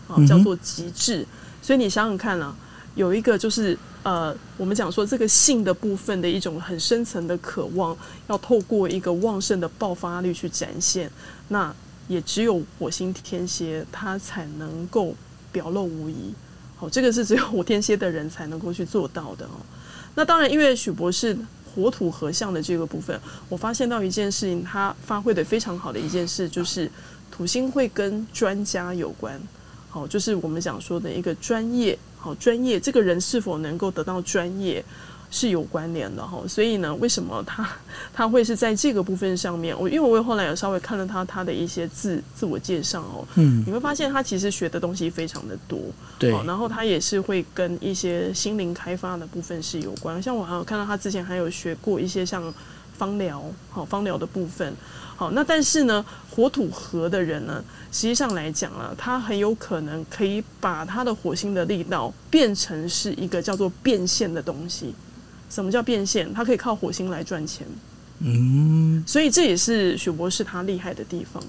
[0.07, 1.23] 啊，叫做极致。
[1.23, 1.27] 嗯、
[1.63, 2.55] 所以你想想看啊，
[2.95, 11.11] 有一个就是呃，我们讲说这个性的部分的一种很深层的渴望，要透过一个旺盛的爆发力去展现，
[11.49, 11.75] 那
[12.07, 15.15] 也只有火星天蝎它才能够
[15.51, 16.35] 表露无遗。
[16.77, 19.57] 好，这个是只有火天蝎的人才能够去做到的哦。
[20.15, 21.35] 那当然，因为许博士。
[21.75, 26.89] 火土合相的这个部分，我发现到一件事情，它发挥的非常好的一件事，就是
[27.31, 29.41] 土星会跟专家有关。
[29.89, 34.85] 好，就是我们讲说的一个专业，好，专业这个人是否能够得到专业
[35.35, 36.41] 是有关联的哈。
[36.47, 37.69] 所以呢，为什么他
[38.13, 39.77] 他会是在这个部分上面？
[39.77, 45.81] 我因为我后来有稍微看了他他的一些自自我介绍哦，嗯，你会发现他其实学的东西非常的多，
[46.21, 50.23] 对，然后他也是会跟一些心灵开发的部分是有关。
[50.23, 52.55] 像我还有看到他之前还有学过一些像
[52.97, 54.73] 芳疗，好，芳疗的部分。
[55.17, 64.93] 好，那但是呢，火土合的人呢，实际上来讲啊，他很有可能可以把他的火星的力道变成是一个叫做变现的东西。
[65.55, 66.35] 什么叫变现？
[66.35, 67.67] 他可以靠火星来赚钱。
[68.19, 71.43] 嗯，所以这也是许博士他厉害的地方。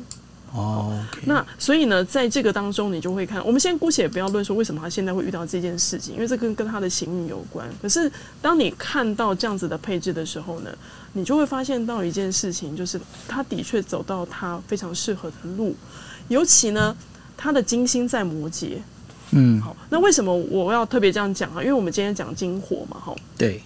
[0.53, 1.19] 哦，okay.
[1.25, 7.67] 那所以呢，在这个当中，你就会看，我们先姑且不要论说为什么他现在会遇到这件事情，因为这跟跟他的行运有关。
[7.81, 8.09] 可是
[8.41, 10.69] 当你看到这样子的配置的时候呢，
[11.11, 15.75] 你就会发现到一件事情，就是他的确走到他非常适合的路，
[16.29, 16.95] 尤其呢，
[17.35, 18.77] 他的金星在摩羯。
[19.31, 21.61] 嗯，好，那为什么我要特别这样讲啊？
[21.61, 23.61] 因为我们今天讲金火嘛，哈，对，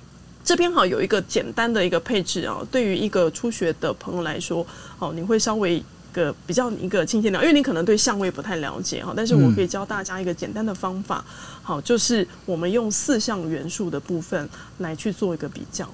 [0.50, 4.66] 这边哈有一个简单的一个配置啊，对于一个初学的朋友来说，
[4.98, 5.84] 哦，你会稍微。
[6.12, 11.24] 个比较一个轻轻聊，因为你可能对相位不太了解哈，但是我可以教大家一个简单的方法，
[11.62, 15.88] 好，就是我们用四项元素的部分来去做一个比较。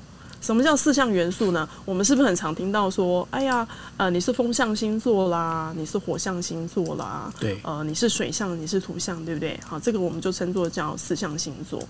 [0.45, 1.67] 什么叫四象元素呢？
[1.85, 9.59] 我们是不是很常听到说，哎呀，呃，你是风象星座啦，你是火象星座啦，对，呃，你是水象，你是土象，对不对？
[9.65, 11.81] 好，这个我们就称作叫四象星座。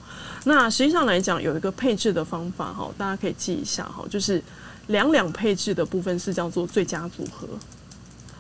[0.45, 4.41] 那实际上来讲，有一个配置的方法哈，大家可以记一下哈，就是
[4.87, 7.45] 两两配置的部分是叫做最佳组合。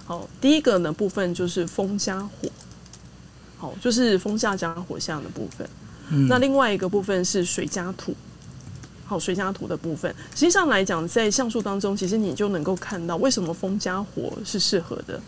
[0.05, 2.49] 好，第一个呢部分就是风加火，
[3.57, 5.69] 好，就是风下加火象的部分。
[6.09, 6.25] 嗯。
[6.29, 8.15] 那另外一个部分是水加土，
[9.05, 10.13] 好，水加土的部分。
[10.33, 15.21] 实际上来讲，在像素当中，其实你就能够看到为什么风加火是适合的，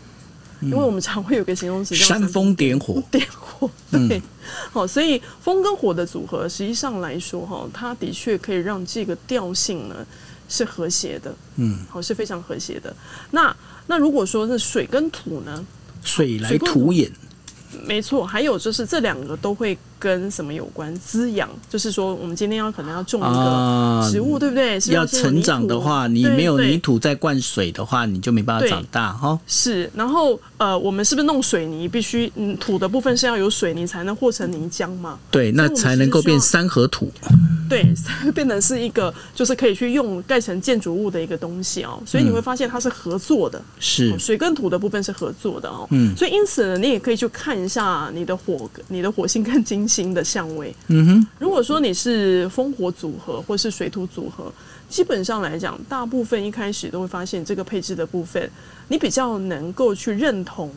[0.60, 3.70] 因为我们常会有个形容词叫煽风点火， 点火。
[3.90, 4.20] 对，
[4.72, 10.06] 好，所以风跟火的组合，实际上来说，哈，它的确可以让这个调性呢
[10.48, 12.94] 是和谐的，嗯，好，是非常和谐的。
[13.30, 13.54] 那
[13.86, 15.64] 那如果说是水跟土呢？
[16.02, 17.10] 水来土掩，
[17.84, 18.24] 没错。
[18.24, 20.94] 还有就是这两个都会跟什么有关？
[20.96, 24.78] 滋养，就是说我们今天要可能要种一个植物，啊、对不对？
[24.78, 29.38] 是要，要成长的话，你没有泥土再灌水的话，你就没办法长大哈。
[29.46, 31.88] 是，然后呃，我们是不是弄水泥？
[31.88, 35.18] 必须嗯，土的部分是要有水泥才能和成泥浆嘛？
[35.30, 37.10] 对，那才能够变三合土。
[37.68, 37.84] 对，
[38.34, 54.52] 变成是一个就是可以去用盖成建筑物的一个东西哦，所以你会发现它是合作的，是、嗯、水跟土的部分是合作的哦，嗯，所以因此呢，你也可以去看一下你的火，你的火星跟金星的相位，嗯哼，如果说你是风火组合或是水土组合，
[54.88, 58.50] 基本上来讲，大部分一开始都会发现这个配置的部分，
[58.88, 60.70] 你比较能够去认同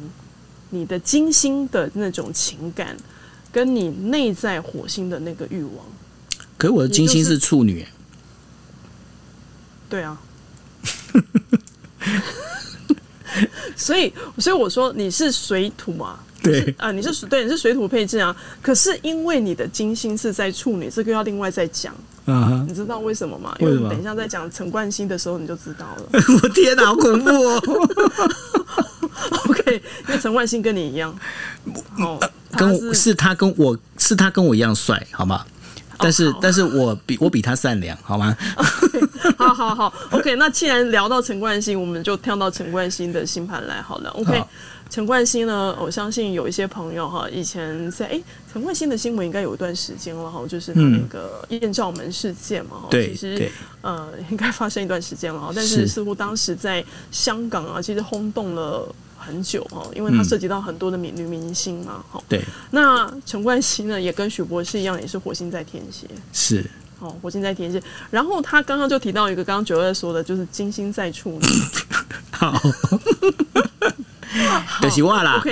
[0.70, 2.96] 你的金星的那种情感，
[3.52, 5.86] 跟你内在火星的那个欲望。
[6.58, 7.92] 可是我的金星是处女，就是，
[9.90, 10.22] 对啊，
[13.76, 18.36] 所以所以我说你是水土啊， 对啊，你是水对，你是水土配置啊。
[18.62, 21.94] 可是因为你的金星是在处女，这个要另外再讲
[22.26, 22.66] 啊。
[22.68, 23.56] 你知道为什么吗？
[23.60, 26.04] 因为等一下再讲陈冠希的时候你就知道了。
[26.44, 27.62] 我天哪，好恐怖哦！
[29.50, 31.16] OK，因为陈冠希跟你一样，
[32.00, 32.20] 哦，
[32.58, 35.46] 跟是他跟我是他跟我一样帅，好吗？
[36.04, 40.36] 但是，但是我比我比他善良，好吗？Okay, 好好好，OK。
[40.38, 44.10] 那既然聊到陈冠希，我们就跳到陈冠希的星盘来好了。
[44.10, 44.44] OK，
[44.92, 53.50] 陈冠希呢，我相信有一些朋友哈，以前在哎，陈冠希的新闻应该有一段时间了哈，就是他那个艳照门事件嘛，对，其实
[53.82, 58.94] 呃， 应该发生一段时间了哈，但是似乎当时在香港啊，其实轰动了。
[59.24, 62.24] 很久哦，因为它涉及到很多的女女明星嘛，哈、嗯。
[62.28, 62.42] 对。
[62.72, 66.08] 那陈冠希呢，也跟许博士一样，也是火星在天蝎。
[66.34, 66.66] 是。
[66.98, 67.80] 哦，火星在天蝎。
[68.10, 71.48] 然后他刚刚就提到一个，刚刚九二说的，就是金星在处女。
[72.34, 72.60] 好。
[74.82, 75.38] 可惜忘了。
[75.38, 75.52] OK。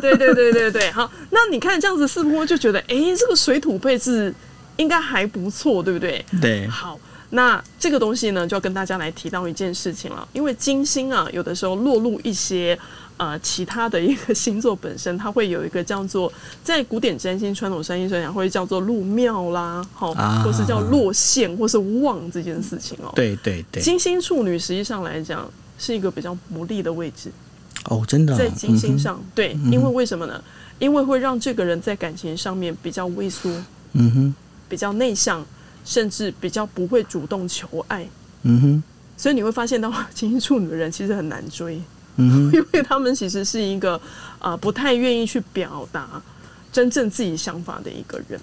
[0.00, 1.10] 对对对对对，好。
[1.30, 4.34] 那你看这样子，是不是就觉得，哎、欸，这个水土配置
[4.76, 6.24] 应该还不错，对不对？
[6.40, 6.66] 对。
[6.68, 6.98] 好。
[7.30, 10.28] 那这个东西呢，就要跟大家来提到一件事情了。
[10.32, 12.78] 因为金星啊，有的时候落入一些
[13.16, 23.10] 呃其他的一个星座本身，它会有一个叫做在古典占星、传统占星上讲，会叫做入庙啦，好、啊，或是叫落陷，或是旺这件事情哦。
[23.16, 27.32] 对对对，金星处女实际上来讲是一个比较不利的位置
[27.84, 30.42] 哦，真的、啊、在金星上、嗯、对，因为为什么呢？
[30.78, 33.50] 因为会让这个人在感情上面比较畏缩，
[33.92, 34.34] 嗯哼，
[34.68, 35.44] 比较内向。
[35.86, 38.08] 甚至比较不会主动求爱，
[38.44, 38.82] 嗯哼，
[39.18, 41.78] 所以你会发现到 金星处女的人其实很难追，
[42.16, 44.00] 嗯， 因为他们其实是一个
[44.38, 46.22] 呃不太愿意去表达
[46.72, 48.40] 真正自己想法的一个人。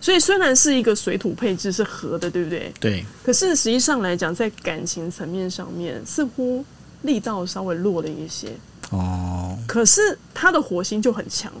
[0.00, 2.72] 所以虽然是一个水土配置是合的，对不对？
[2.78, 3.04] 对。
[3.24, 6.64] 可是实际上来讲，在感情层面上面，似乎
[7.06, 8.52] 力道稍微弱了一些。
[8.90, 9.56] 哦。
[9.66, 11.52] 可是他的火星就很强。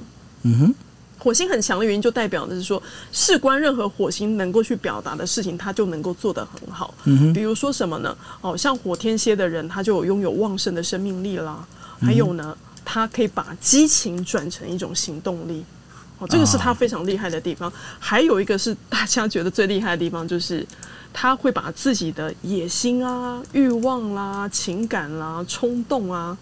[0.42, 0.74] 嗯哼。
[1.18, 2.80] 火星很强的原因，就代表的是说，
[3.10, 6.94] 事关任何火星能够去表达的事情，他就能够做得很好。
[7.04, 7.32] 嗯哼。
[7.32, 8.16] 比如说什么呢？
[8.42, 11.66] 哦，像火天蝎的人，他就有拥有旺盛的生命力啦。
[12.00, 15.64] 还有呢，他可以把激情转成一种行动力。
[16.18, 17.72] 哦，这个是他非常厉害的地方。
[17.98, 20.66] 还有一个是大家觉得最厉害的地方，就是
[21.12, 26.36] 他会把自己的野心啊、欲望啦、情感啦、冲动啊，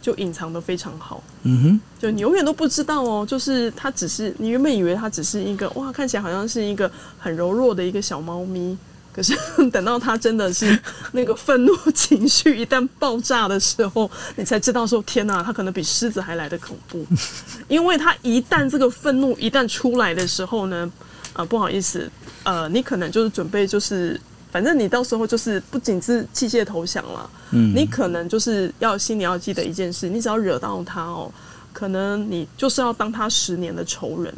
[0.00, 1.22] 就隐藏的非常好。
[1.42, 8.76] 嗯哼，就你永远都不知道哦，就是他只是你原本以为他只是一个哇，看起来好像是一个很柔弱的一个小猫咪。
[9.18, 9.36] 可是
[9.72, 10.78] 等到他真的是
[11.10, 17.04] 那个愤怒情绪一旦爆炸的时候，你才知道说天哪，他可能比狮子还来的恐怖。
[17.66, 20.88] 因为他一旦这个愤怒一旦出来的时候呢，
[21.32, 22.08] 呃，不好意思，
[22.44, 24.20] 呃，你可能就是准备就是，
[24.52, 31.28] 反正你到时候就是不仅是器械投降了，嗯，你可能就是要心里要记得一件事，你只要惹到他哦，
[31.72, 34.32] 可能你就是要当他十年的仇人，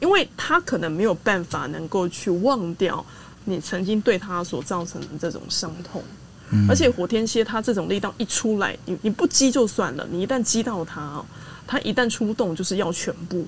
[0.00, 3.02] 因为他可能没有办法能够去忘掉。
[3.44, 6.02] 你曾经对他所造成的这种伤痛，
[6.50, 11.22] 嗯，而且火天蝎他这种力道一出来，你你不击就算了，你一旦击到他，
[11.66, 13.44] 他一旦出动就是要全部，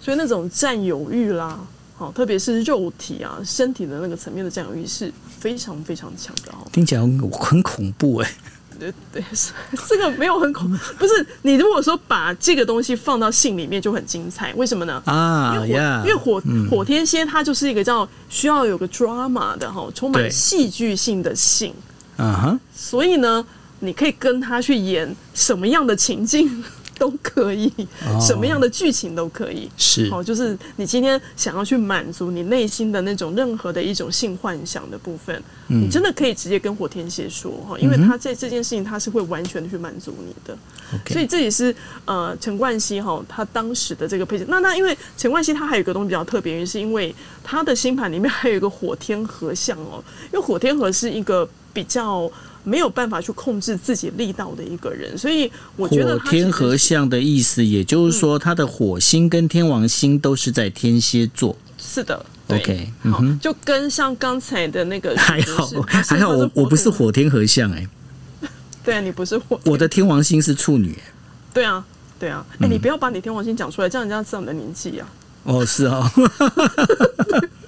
[0.00, 1.60] 所以那种占有欲啦，
[1.94, 8.34] 好，特别是肉体啊、身体的那个层面的占有欲是非常非常强的哦，听起来很恐怖哎。
[8.78, 9.24] 对对，
[9.88, 15.02] 这个没有很恐，不是你如果说把这个东西放到信里面就很精彩，为什么呢？
[15.06, 21.72] 啊，因为火因为火、嗯、火天蝎它就是一个叫需要有个 drama 的哈，充满戏剧性的信，
[22.18, 23.44] 嗯哼，所以呢，
[23.80, 26.64] 你可以跟他去演什么样的情境。
[26.98, 27.72] 都可以，
[28.20, 29.68] 什么样的剧情都可以。
[29.76, 40.56] 是，哦，就是你今天想要去满足你内心的那种任何的一种性幻想的部分，嗯，你真的可以直接跟火天蝎说哈，因为他在这件事情他是会完全的去满足你的。
[41.08, 44.46] 所以这也是呃陈冠希哈他当时的这个配置。
[44.48, 50.02] 那那因为陈冠希他还有一个东西比较特别，是因为他的星盘里面还有一个火天合相哦，
[50.32, 52.30] 因为火天合是一个比较。
[52.64, 61.56] 没有办法去控制自己力道的一个人，所以我觉得火天合相的意思，也就是说，他的火星跟天王星都是在天蝎座。
[61.78, 67.86] 是的，OK，好，就跟像刚才的那个还好，还好，我我不是火天合相哎。
[68.82, 70.98] 对啊，你不是火，我的天王星是处女。
[71.52, 71.84] 对啊，
[72.18, 75.06] 对啊，哎，你不要把你天王星讲出来，这样人家知道你的年纪啊。
[75.44, 76.10] 哦，是啊。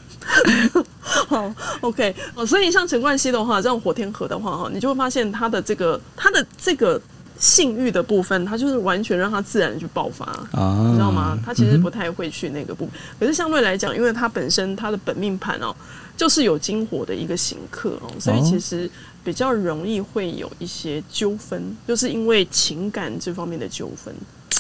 [1.03, 7.01] 好，OK，哦，所以像陈冠希的话，这种火天河的话，哈，你就会发现他的这个他的这个
[7.39, 11.39] 性欲的部分，他就是完全让他自然去爆发，你知道吗？
[11.45, 15.75] 他其实不太会去那个部分，可是相对来讲，因为他本身他的本命盘哦，
[16.17, 18.91] 就是有金火的一个刑克哦，所以其实
[19.25, 24.15] 比较容易会有一些纠纷，就是因为情感这方面的纠纷。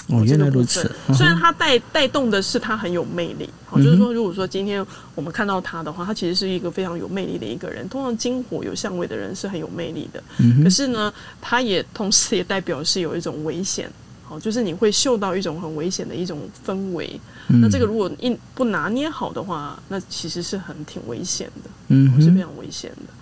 [0.08, 0.88] 哦，原来如此。
[1.12, 4.84] 虽然它带带动的是他很有魅力，好，就是说，如果说今天
[5.16, 7.88] 我们看到他的话，他其实是一个非常有魅力的一个人。
[7.88, 10.22] 通常金火有相位的人是很有魅力的，
[10.62, 13.90] 可是呢，他也同时也代表是有一种危险，
[14.22, 17.20] 好，就是你会嗅到一种很危险的一种氛围。
[17.48, 23.12] 那这个如果一不拿捏好的话，那其实是很挺危险的，嗯，是非常危险的。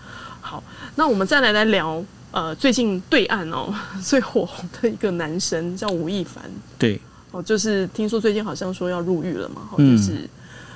[0.43, 0.63] 好，
[0.97, 2.05] 那我们再来来聊。
[2.35, 6.43] 呃，最近对岸哦 最火红的一个男生叫吴亦凡，
[6.77, 10.29] 对，哦，就是听说最近好像说要入狱了嘛，就是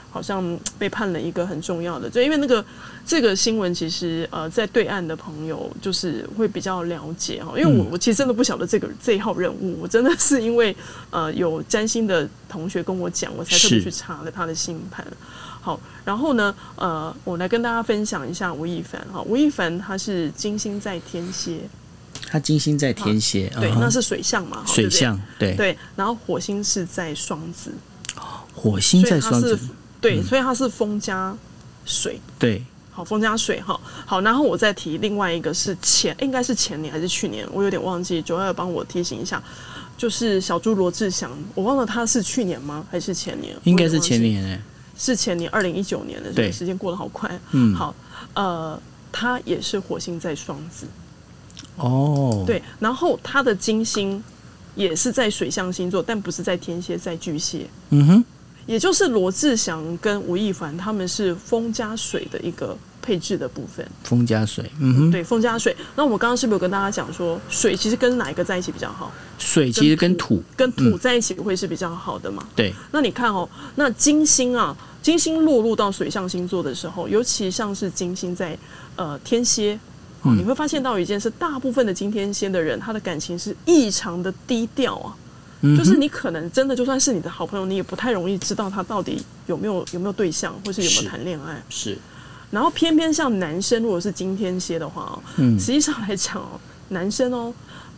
[0.09, 2.64] 好像被判了一个很重要的，就因为那个
[3.05, 10.75] 这个新闻，其实呃在对岸的朋友就是会比较了解哈，因为我我其实真的不晓得这个这一号人物，我真的是因为
[11.11, 15.05] 呃有占星的同学跟我讲，我才特别去查了他的星盘。
[15.68, 19.20] 好，然后呢，呃，我来跟大家分享一下吴亦凡哈。
[19.26, 21.59] 吴亦凡他是金星在天蝎，
[22.26, 25.77] 他金星在天蝎，对，那是水象嘛，水象，对对。
[25.94, 27.71] 然后火星是在双子，
[28.54, 29.58] 火星在双子，
[30.00, 31.37] 对，所以他是风加
[31.85, 33.79] 水，对，好，风加水哈。
[34.06, 39.42] 好，然后我再提另外一个是前，应该是前年还是去年，我有点忘记，九二帮我提醒一下，
[39.98, 42.87] 就是小猪罗志祥，我忘了他是去年吗？
[42.90, 43.54] 还是前年？
[43.64, 44.58] 应该是前年哎。
[44.99, 47.31] 是前年二零一九年的时候，时间过得好快。
[47.53, 47.94] 嗯，好，
[48.35, 48.79] 呃，
[49.11, 50.87] 他也是火星在双子。
[51.77, 54.23] 哦，对，然后他的金星
[54.75, 57.69] 也是在水象星座，但不是在天蝎，在巨蟹。
[57.90, 58.25] 嗯哼，
[58.67, 62.77] 也就是罗志祥跟吴亦凡他们是风加水的一个
[63.09, 63.88] 配置的部分。
[64.04, 65.75] 风加水，嗯哼，对，风加水。
[65.96, 69.11] 那我们刚刚是不是有跟大家讲说，水其实跟哪一个在一起比较好？
[69.38, 72.42] 水其实跟土跟土在一起会是比较好的嘛？
[72.44, 72.75] 嗯、对。
[72.92, 78.59] 那你看哦，那金星啊，金星落入到水象星座的时候，尤其像是金星在
[78.96, 79.81] 呃天蝎。
[80.21, 85.15] 哦，你会发现到一件事，大部分的金天蝎的人，他的感情是异常的低调啊，
[85.61, 91.63] 嗯、就是你可能真的就算是你的好朋友，你也不太容易知道他到底有没有有没有对象，或是有没有谈恋爱。
[91.71, 91.96] 是，
[92.51, 97.53] 然后偏偏像男生，如果是今天蝎的话哦，嗯，实际上来讲哦，男生哦，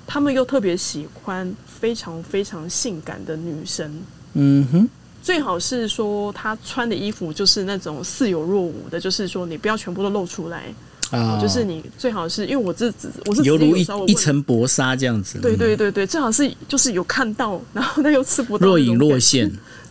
[0.06, 4.02] 他们又特别喜欢非常非常性感的女生，
[4.34, 4.88] 嗯哼，
[5.22, 10.64] 最好是说他穿的衣服就是那种似有若无的，就是说你不要全部都露出来。
[11.10, 19.50] 啊、哦，就是你最好是因为我这只我是犹如一一层薄纱这样子，对对对对，最好是就是有看到，然后那又吃不到，若隐若现，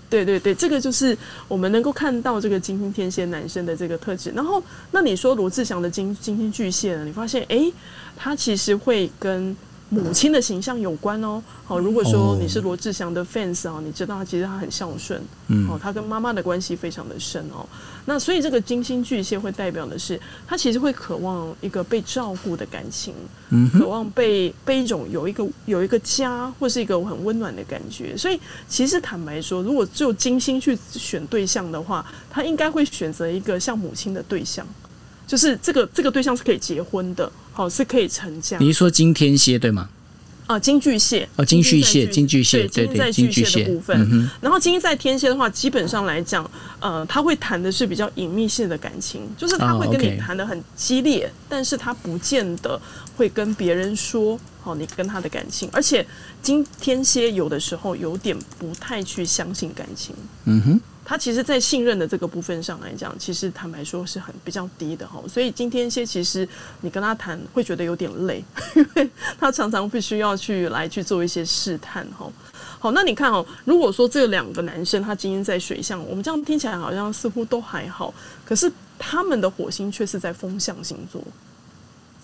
[0.10, 4.32] 对对对，这个就是我们能够看到这个金星天蝎男生的这个特质。
[4.32, 7.06] 然后，那你说罗志祥的金金星巨蟹呢？
[7.06, 7.74] 你发现哎、欸，
[8.18, 9.56] 他其实会跟。
[9.92, 17.66] 母亲的形象有关哦，好，如果说你是罗志祥的 fans 啊，你知道他其实他很孝顺，嗯，哦，他跟妈妈的关系非常的深哦，
[18.10, 23.14] 那所以这个金星巨蟹会代表的是，他其实会渴望一个被照顾的感情，
[23.52, 34.66] 嗯，渴望被被一种有一个有一个家或是一个很温暖的感觉，所以其实坦白说，如果只有金星去选对象的话，他应该会选择一个像母亲的对象。
[35.28, 38.58] 就是这个这个对象是可以结婚的，好，是可以成家。
[38.58, 39.88] 你是说金天蝎对吗？
[40.50, 43.96] 啊，金巨蟹哦，金巨蟹，金巨蟹，对对，金巨蟹的部分。
[44.12, 52.82] 嗯、然后金在天蝎的话，基本上来讲，呃，他会谈的是比较隐秘性的感情，就是他会跟你谈的很激烈，但是他不见得
[53.16, 55.70] 会跟别人说，好，你跟他的感情。
[55.72, 56.04] 而且
[56.42, 60.16] 金天蝎有的时候有点不太去相信感情。
[60.46, 60.82] 嗯哼。
[61.10, 65.20] 他其实，在信任的这个部分上来讲，其实坦白说是很比较低的哈。
[65.28, 66.48] 所以今天些其实
[66.82, 68.46] 你跟他谈会觉得有点累，
[68.76, 72.32] 因为他常常必须要去来去做一些试探哈。
[72.78, 78.14] 好，那你看哦，如果说这两个男生他今天在水象，我们这样听起来好像似乎都还好，
[78.46, 81.20] 可是他们的火星却是在风象星座，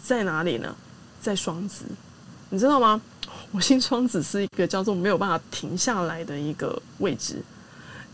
[0.04, 0.76] 在哪里呢？
[1.20, 1.86] 在双子，
[2.52, 3.02] 你知道吗？
[3.52, 7.42] 火星双子是一个叫做没有办法停下来的一个位置。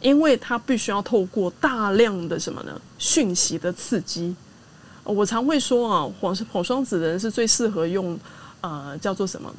[0.02, 2.82] 因为他必须要透过大量的什么呢？
[2.98, 4.36] 讯息的刺激。
[5.04, 8.20] 我常会说啊，火火双子的人是最适合用，
[8.62, 9.54] 呃，叫做什么？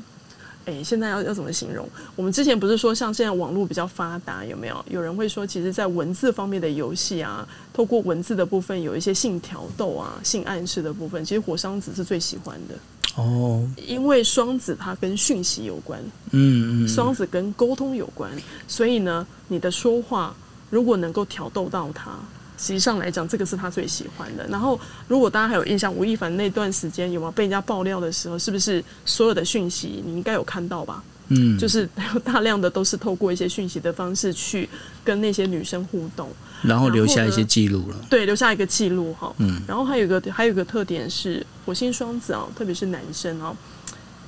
[0.66, 1.88] 诶，现在要要怎么形容？
[2.16, 4.84] 我们之前不是说，像现在网络比较发达，有没有？
[4.88, 12.74] 有人会说，其实，在文字方面的游戏啊，透过文字的部分，有一些性挑逗啊、性暗示的部分，其实火双子是最喜欢的。
[13.16, 16.00] 哦，因为双子它跟讯息有关，
[16.30, 18.30] 嗯嗯，双子跟沟通有关，
[18.66, 20.34] 所以呢，你的说话
[20.70, 22.16] 如果能够挑逗到他，实
[22.66, 24.46] 际上来讲，这个是他最喜欢的。
[24.48, 31.02] 然后，如果大家还有印象，吴亦凡那段时间有没有被人家爆料的时候，是不是所有的讯息你应该有看到吧？
[31.28, 34.68] 嗯，就是有 大量的都是透过一些讯息的方式去
[35.02, 36.28] 跟那些女生互动，
[36.62, 37.96] 然后留下一些记录了。
[38.10, 39.32] 对，留下一个记录哈。
[39.38, 43.56] 嗯，然后还有一个还有一个特点是火星双子啊，特别是男生啊，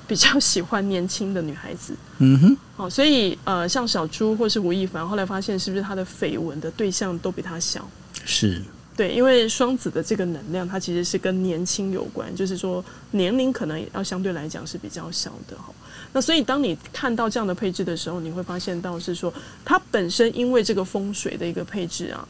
[0.07, 1.95] 比较喜欢年轻的女孩子。
[2.19, 7.87] 嗯哼，好，所以呃，像小猪或是吴亦凡，后来发现是不是他的绯闻的对象都比他小？
[8.25, 8.63] 是。
[8.97, 15.75] 对，因为双子的这个能量，它其实是跟年轻有关，就是说年龄可能也要相对来讲是比较小的哈。
[16.13, 22.25] 那所以当你看到这样的配置的时候，你会发现到是说，它本身因为这个风水的一个配置啊，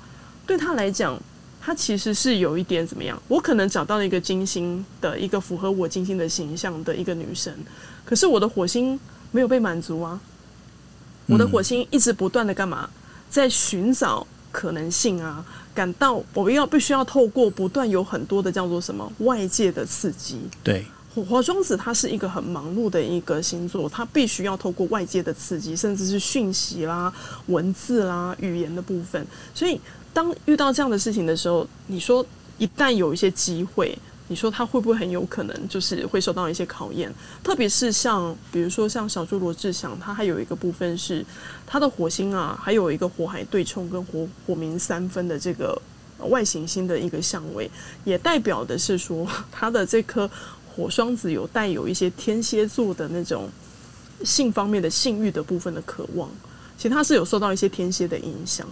[0.46, 1.20] 对他来讲，
[1.60, 3.20] 它其实是有一点怎么样？
[3.28, 7.52] 我可能找到了一个金星的一个符合我金星的形象的一个女生，
[8.06, 8.98] 可是我的火星
[9.32, 10.18] 没有被满足啊，
[11.26, 12.88] 我的火星一直不断的干嘛，
[13.28, 14.26] 在寻找。
[14.54, 20.38] 可能性啊，感到我们要必须要透过不断有很多的叫做什么外界的刺激。
[20.62, 27.12] 对，火火双子它是一个很忙碌的一个星座，它必须要透过外界的刺激，甚至是讯息啦、
[27.46, 29.26] 文字啦、语言的部分。
[29.52, 29.80] 所以
[30.12, 32.24] 当遇到这样的事情的时候，你说
[32.58, 33.98] 一旦有一些机会。
[34.28, 37.12] 你说他会不会很有可能就是会受到一些考验？
[37.42, 41.24] 特别是像比如说像小猪罗志祥，他还有一个部分是
[41.66, 45.80] 他的火星啊，还有一个火海对冲跟火火冥三分的这个
[46.28, 47.70] 外行星的一个相位，
[48.04, 50.28] 也代表的是说他的这颗
[50.74, 53.50] 火双子有带有一些天蝎座的那种
[54.24, 56.30] 性方面的性欲的部分的渴望。
[56.76, 58.66] 其实它是有受到一些天蝎的影响，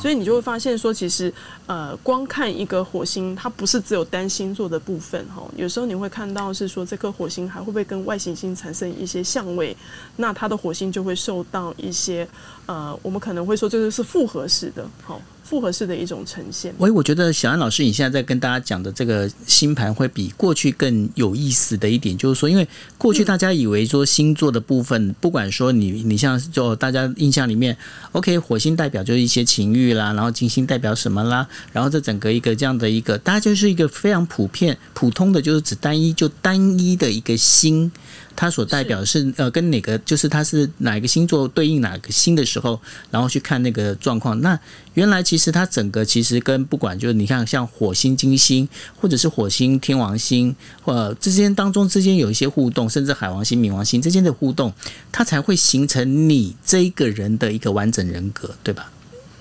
[0.00, 1.32] 所以你就会发现说，其实
[1.66, 5.42] 呃，光看一个火星，它不是只有单星座的部分哈。
[5.56, 9.76] 有时候你会看到是说，这颗火星还会不会跟外行星产生一些相位？
[10.16, 12.26] 那它的火星就会受到一些
[12.66, 15.20] 呃，我们可能会说这个是复合式的，好，
[15.52, 16.74] 复合式的一种呈现。
[16.78, 27.76] 喂，我觉得小安老师，你现在在跟大家讲的这个星盘会比过去更有意思的一点，就是说，因为过去大家以为说星座的部分，不管说你你像就大家印象里面
[28.12, 37.92] ，OK，火星代表就是一些情欲啦，然后金星代表什么啦，然后这整个一个这样的一个，大家就是一个非常普遍普通的，就是指单一就单一的一个星。
[38.34, 42.80] 它所代表的是，是呃，跟哪个就是它是哪一个星座对应哪个星的时候，
[43.10, 44.40] 然后去看那个状况。
[44.40, 44.58] 那
[44.94, 48.68] 原来其实它整个其实跟不管就是你看像火星、金星，
[49.00, 54.72] 或者是火星、天王星，或之间当中之间有一些互动，甚至海王星、冥王星之间的互动，
[55.10, 58.90] 它才会形成你这一个人的一个完整人格，对吧？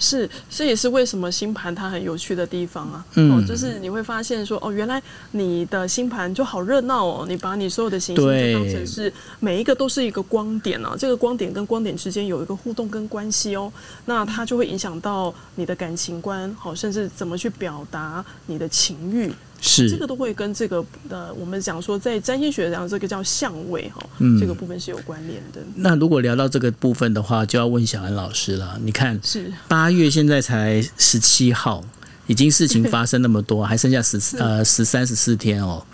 [0.01, 3.05] 是，这也是为什么星盘它很有趣的地方啊。
[3.13, 7.25] 嗯，哦，就是你会发现说，哦，原来你的星盘就好热闹哦。
[7.29, 13.71] 你把你所有的行星就当成是每一个都是一个光点啊，这个光点跟光点之间有一个互动跟关系哦。
[14.05, 19.31] 那它就会影响到你的感情观，好，甚至怎么去表达你的情欲。
[19.63, 25.61] 是这个都会跟这个呃，我们讲说在占星学上这个叫相位哈，嗯，这个部分是有关联的。
[25.75, 28.79] 那如果聊到这个部分的话，就要问小安老师了。
[28.83, 31.83] 你看，是八月现在才十七号，
[32.25, 35.85] 已经事情发生那么多， 还剩下十呃十三十四天哦，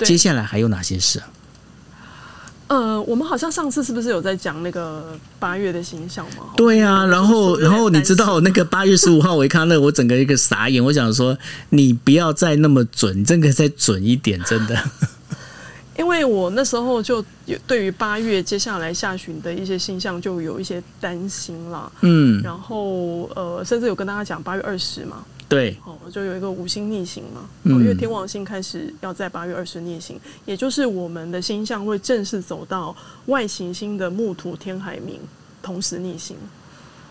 [0.00, 1.30] 接下来还有哪些事啊？
[2.74, 6.46] 呃，我们好像上次是不是有在讲那个八月的形象嘛？
[6.56, 11.38] 对啊，然后然后你知道那个八月十五号，我一看那我整个一个傻眼，我想说
[11.70, 14.76] 你不要再那么准，你这个再准一点，真的。
[15.96, 21.88] 因为我那时候就有对于八月接下来下旬的一些星象就有一些担心啦。
[22.00, 25.24] 嗯，然后呃，甚至有跟大家讲八月二十嘛。
[25.48, 32.94] 对，哦，就有一个五星逆行嘛，哦，因为天王星开始要在八月二十逆行，也就是我们的星象会正式走到
[33.26, 35.18] 外行星的木土天海冥
[35.62, 36.36] 同时逆行。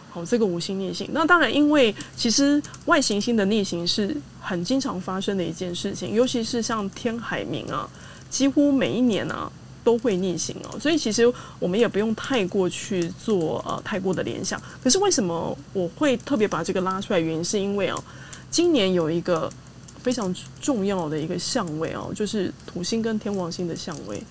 [0.10, 7.90] 好，这个五星逆行，那当然，因为其实外行星的逆行是很经常发生的一件事情，尤其是像天海冥啊，
[8.30, 9.52] 几乎每一年啊。
[9.86, 11.30] 都会逆行哦，所以其实
[11.60, 14.58] 我们也不用太过去做呃太过的联想。
[14.82, 17.20] 可是为什么我会特别把这个拉出来？
[17.20, 18.02] 原因是因为哦，
[18.54, 19.52] 今年有一个
[20.04, 20.32] 非常
[20.62, 24.22] 重要的一个相位哦，就是土星跟天王星的相位。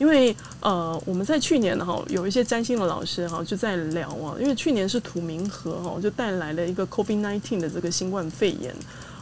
[0.00, 8.74] 因为呃，我们在去年哈有一些占星的老师哈就在聊啊，因为去年是土冥合哈，就带来了一个 COVID-19 的这个新冠肺炎。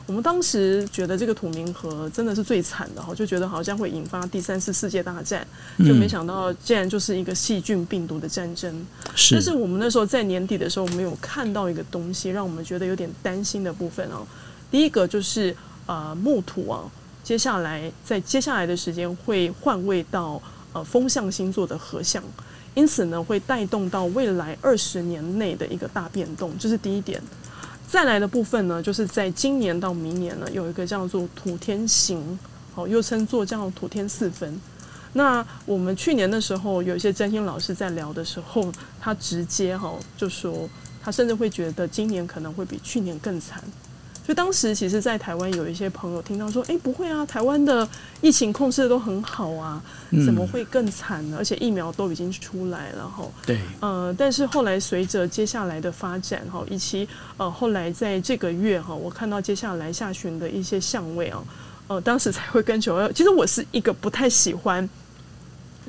[0.06, 5.44] 我们当时觉得这个土冥合真的是最惨的哈，就觉得好像会引发第三次世界大战，
[5.78, 8.86] 就没想到竟然就是一个细菌病毒的战争。
[9.16, 14.22] 是，但是我们那时候在年底的时候，我们有看到一个东西，让我们觉得有点担心的部分啊。
[14.70, 15.54] 第一个就是
[15.86, 16.82] 呃木土啊，
[17.22, 20.40] 接下来在接下来的时间会换位到
[20.72, 22.22] 呃风象星座的合相，
[22.74, 27.20] 因此呢会带动到未来二十年内的一个大变动，这是第一点。
[27.88, 32.36] 再来的部分呢，就是在今年到明年呢，有一个叫做土天刑，
[32.74, 34.60] 好，又称作叫土天四分。
[35.12, 40.68] 那我们去年的时候，有一些占星老师在聊的时候，他直接哈就说，
[41.00, 43.62] 他甚至会觉得今年可能会比去年更惨。
[44.26, 47.88] 所以当时其实，在台湾有一些朋友听到说：“哎，不会啊，台湾的
[48.20, 49.80] 疫情控制的都很好啊，
[50.26, 51.36] 怎么会更惨呢？
[51.38, 53.60] 而且疫苗都已经出来了，哈。”对。
[53.78, 61.40] 呃，但是后来随着接下来的发展，哈，以及呃后来在这个月哈，我看到接下来下旬的一些相位啊，
[61.86, 63.12] 呃，当时才会跟九二。
[63.12, 64.90] 其实我是一个不太喜欢。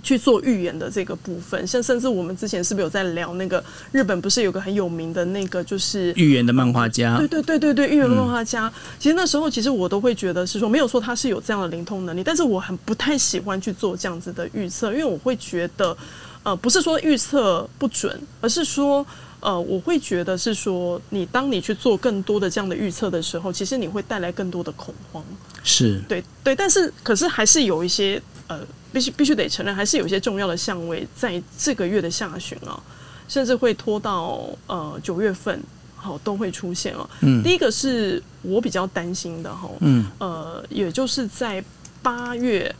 [0.03, 7.17] 去做预言的这个部分，像甚至我们之前是不是有在聊那个日本不是有个很有名的那个就是预言的漫画家？
[7.17, 8.71] 对对对对对，预言漫画家。
[8.99, 15.97] 其实那时候其实我都会觉得是说没有说他是有这样的灵通能力，但是我很不太喜欢去做这样子的预测，因为我会觉得
[16.43, 19.05] 呃不是说预测不准，而是说
[19.39, 25.23] 呃我会觉得是说你当你去做更多的这样的预测的时候，其实你会带来更多的恐慌。
[25.63, 28.59] 是对对，但是可是还是有一些呃。
[28.97, 32.81] 必须必须得承认，还是有一些重要的相位在这个月的下旬啊，
[33.27, 35.61] 甚至会拖到呃九月份，
[35.95, 37.07] 好都会出现啊。
[37.21, 41.63] 嗯，第一个是我比较担心的哈，嗯，呃，也就是在
[42.01, 42.73] 八月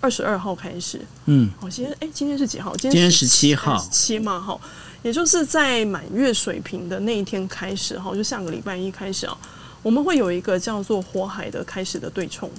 [0.00, 2.74] 二十二号开始，嗯，好，今天哎，今天是几号？
[2.74, 4.60] 今天十七号，十七嘛，哈，
[5.04, 9.38] 也就是在满月水平的那一天开始，哈，就下个礼拜一开始啊，
[9.84, 12.50] 我们会有一个叫做火海的开始的对冲。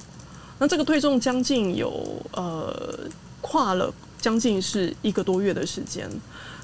[0.62, 1.92] 那这个对冲将近有
[2.34, 2.72] 呃
[3.42, 6.08] 跨了将近是一个多月的时间。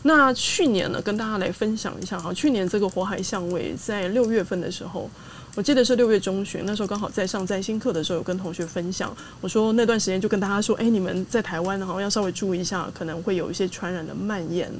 [0.03, 5.09] 那去年呢，跟大家来分享一下哈，去年这个火海相位在六月份的时候，
[5.55, 14.71] 我记得是六月中旬，那时候刚好在上占星课的时候，有跟同学分享，我说那段时间就跟大家说，哎，你们在台湾好像要稍微注意一下，可能会有一些传染的蔓延。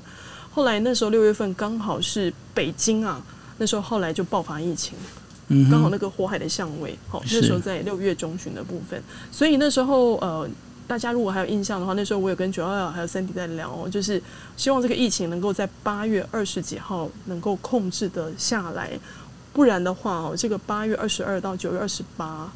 [0.52, 3.20] 后来那时候六月份刚好是北京啊，
[3.58, 4.94] 那时候后来就爆发疫情。
[5.50, 10.50] 嗯，刚好那个火海的相位，好，那时候在六月中旬的部分，所以那时候呃，
[10.86, 14.22] 大家如果还有印象的话，那时候我有跟九二二还有 Sandy 在聊，就是
[14.56, 18.92] 希望这个疫情能够在八月二十几号能够控制得下来，
[19.54, 22.52] 不然的话哦，这个八月二十二到九月二十八，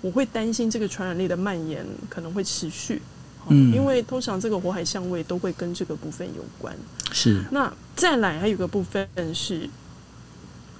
[0.00, 3.02] 我会担心这个传染力的蔓延可能会持续。
[3.48, 6.76] 嗯，因为通常这个火海相位都会跟这个部分有关。
[7.12, 7.44] 是。
[7.52, 9.70] 那再来还有一个部分是，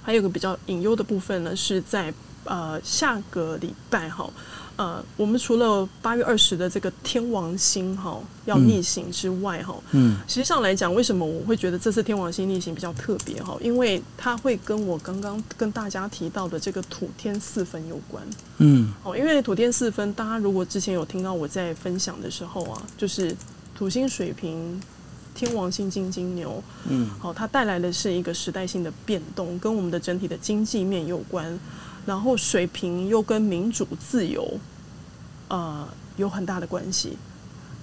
[0.07, 2.13] 还有一个比较隐忧的部分呢，是在
[2.45, 4.29] 呃下个礼拜哈。
[4.77, 13.57] 呃，我们除了八月二十的这个天王星哈要逆行之外哈，嗯，实际上来讲，为什么我会觉得这次天王星逆行比较特别哈？
[13.59, 18.23] 因为它会跟我刚刚跟大家提到的这个土天四分有关，
[18.59, 23.35] 嗯，哦，因为土天四分，大家如果之前有听到我在分享的时候啊，就是
[23.75, 24.79] 土星水瓶、
[25.37, 31.57] 天王星金金牛，嗯，好，它带来的是一个时代性的变动，跟我们的整体的经济面有关。
[32.07, 34.57] 然后水平又跟民主自由，
[35.49, 37.17] 呃，有很大的关系。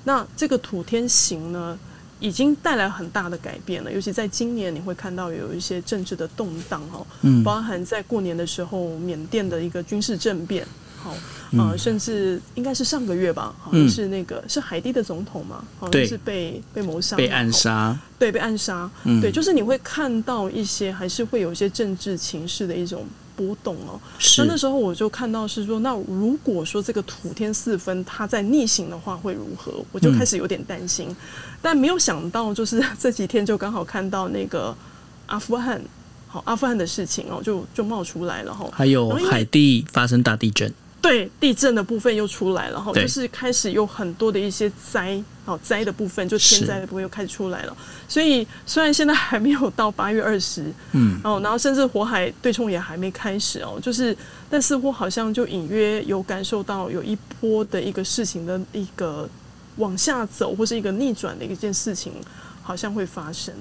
[0.04, 1.78] 那这个土天行呢，
[2.20, 3.92] 已经带来很大的改变了。
[3.92, 10.66] 尤其在今年，你会看到有一些政治的动荡哦，嗯，包含在过年的时候，缅甸的一个军事政变，
[11.04, 11.14] 好，
[11.58, 23.04] 呃，甚至应该是上个月吧，好像是那个是海地的总统嘛，好像是被被谋杀，被暗杀，对，被暗杀，嗯，对，就是你会看到一些，还是会有一些政治情势的一种。
[23.36, 23.98] 波动哦，
[24.38, 29.72] 那那时候我就看到是说，那如果说这个土天四分它在逆行的话会如何？
[29.90, 31.16] 我就开始有点担心，嗯、
[31.60, 34.72] 但没有想到就是 这几天就刚好看到那个
[35.26, 35.82] 阿富汗，
[36.28, 40.72] 好阿富汗的事情哦，就就冒出来了哈，还有海地发生大地震。
[41.04, 47.76] 对地震的部分又出来了，然后就是开始有很多的一些灾，好灾的部分，就天灾的部分又开始出来了。
[48.08, 54.16] 所以虽然现在还没有到八月二十，嗯，哦，然后甚至火海对冲也还没开始哦，就是
[54.48, 59.28] 但似乎好像就隐约有感受到有一波的一个事情的一个
[59.76, 62.12] 往下走，或是一个逆转的一件事情，
[62.62, 63.52] 好像会发生。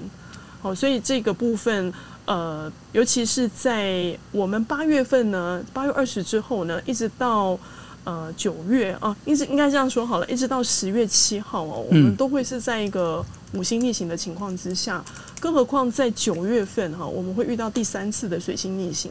[0.62, 1.92] 好，所以这个部分。
[2.26, 7.58] 呃，尤其是在我们八月份呢，八月二十之后呢，一直到
[8.04, 15.04] 呃九月啊，一直应该这样说好了，一直到十月七号哦，我们都会是在一个五星逆行的情况之下，
[15.38, 19.10] 更何况在九月份哈，我们会遇到第三次的水星逆行。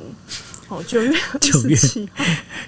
[0.68, 2.24] 好，九月 九月七号，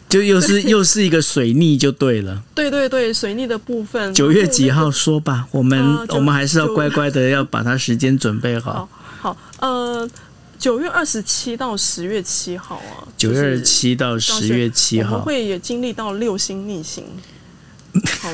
[0.07, 2.43] 就又是又是一个水逆就对了。
[2.53, 4.13] 对对对，水逆的部分。
[4.13, 8.87] 九月几号说吧，我们、呃、我们还是要乖乖的要把它时间准备好。
[9.21, 10.07] 好，好，呃。
[10.57, 17.05] 九月二十七到十月七号啊，九月二十七到十月七号，我们会也经历到六星逆行。
[18.21, 18.29] 好，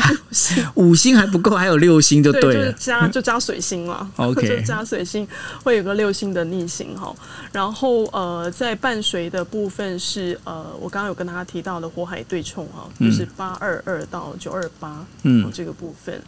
[0.74, 4.08] 五星还不够，还有六星就对就是、加 就加水星了。
[4.16, 5.28] OK，就加水星
[5.62, 7.14] 会有个六星的逆行哈。
[7.52, 16.18] 然后呃，在伴随的部分是呃，我刚刚有跟大家提到的火海对冲哈，就是八二二到九二八，嗯，这个部分。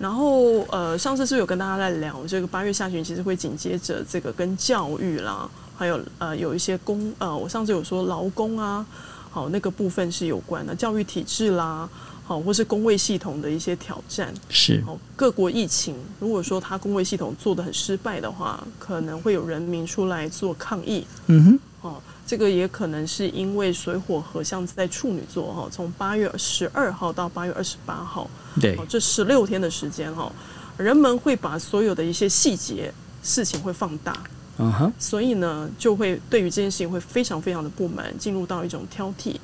[0.00, 5.46] 然后，呃，上次是有跟大家在聊这个八月下旬，其实会紧接着这个跟教育啦，
[5.76, 8.86] 还有呃有一些工，呃，我上次有说劳工啊，
[9.30, 11.86] 好那个部分是有关的，教育体制啦，
[12.24, 22.02] 好或是工位系统的一些挑战，是，好各国疫情，如果说他工位系统做的很失败的话，可能会有人民出来做抗议，嗯哼，哦。
[22.30, 30.30] 这个也可能是因为水火合相在处女座哈，从八月十二号到八月二十八号，对，这十六天的时间哈，
[30.76, 34.16] 人们会把所有的一些细节事情会放大，
[34.58, 39.34] 嗯哼，所以呢，就会对于这件事情会非常非常的不满，进入到一种挑剔。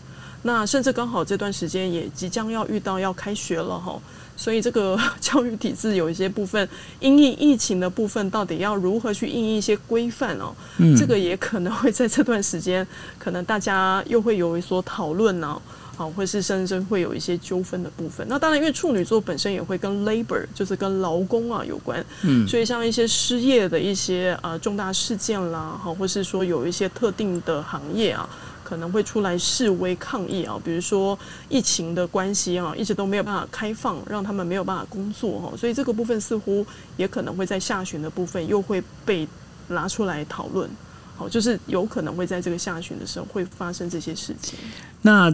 [0.43, 4.01] 那甚至刚好这段时间也即将要遇到要开学了哈。
[4.37, 6.69] 所以这个 教育体制有一些部分，
[7.01, 10.55] 因应疫情的部分，到底要如何去因应一些规范哦？
[10.79, 12.87] 嗯，这个也可能会在这段时间，
[13.19, 15.61] 可能大家又会有所讨论呢，
[15.97, 18.27] 好，或是甚至会有一些纠纷的部分。
[18.29, 28.29] 那当然，因为处女座本身也会跟 labor，就是跟劳工啊有关，嗯，所以像一些失业的一些呃重大事件啦，好，或是说有一些特定的行业啊。
[28.67, 31.17] 可能会出来示威抗议啊，比如说
[31.49, 39.29] 疫情的关系啊，一直都没有办法开放，让他们没有办法工作哈，所以这个部分似乎也可能会在下旬的部分又会被
[39.69, 40.69] 拿出来讨论，
[41.17, 44.59] 好，就是有可能会在这个下旬的时候会发生这些事情。
[45.03, 45.33] 那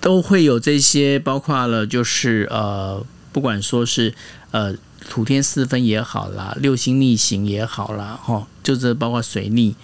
[0.00, 4.14] 都会有这些，包括了就是呃，不管说是
[4.52, 4.72] 呃
[5.10, 9.74] 土天四分也好啦，六星逆行也好啦，哈，就是包括水逆。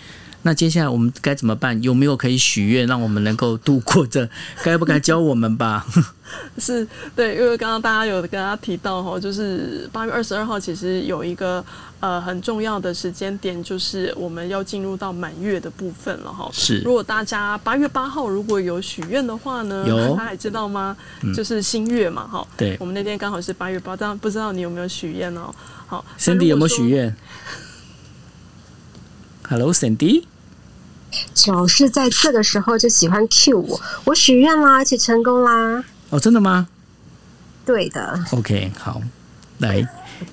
[0.43, 1.81] 那接下来我们该怎么办？
[1.83, 4.29] 有没有可以许愿，让我们能够度过这？
[4.63, 5.87] 该不该教我们吧？
[6.59, 11.63] 是对，因为刚刚大家有跟大家提到哈，就是八月二十二号，其实有一个
[11.99, 16.49] 呃很重要的时间点，就是我们要进入到满月的部分了哈。
[16.53, 20.97] 是，如果大家八月八号如果有许愿的话呢，有，大家还知道吗？
[21.35, 22.47] 就是新月嘛，哈。
[22.57, 25.53] 对，我们那天刚好是八月八，但不知道你有没有许愿哦？
[25.87, 27.15] 好，Cindy 有没有许愿
[29.51, 30.23] ？Hello，Cindy。
[31.35, 35.85] 总是在这个时候就喜欢 cue 我，我许愿啦，而且成功啦。
[36.11, 36.69] 哦，真的吗？
[37.67, 38.25] 对的。
[38.31, 39.03] OK，好，
[39.59, 39.85] 来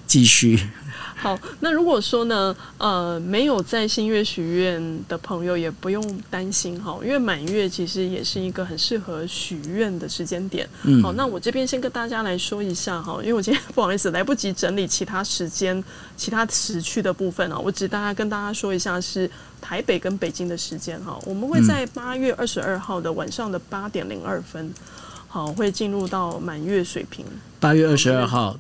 [0.06, 0.70] 继续。
[1.18, 10.70] 好，那如果说呢，呃，没有在新月许愿的朋友也不用担心哈，因为满月其实也是一个很适合许愿的时间点。
[10.84, 15.84] 嗯，好，那我这边先跟大家来说一下哈，因为我今天不好意思来不及整理其他时间、
[16.16, 24.72] 其他时区的部分啊，我只大家跟大家说一下是台北跟北京的时间哈，我们会在八月二十二号的晚上的八点零二分。
[25.30, 27.26] 好，会进入到满月水平。
[27.60, 28.58] 八月二十二号，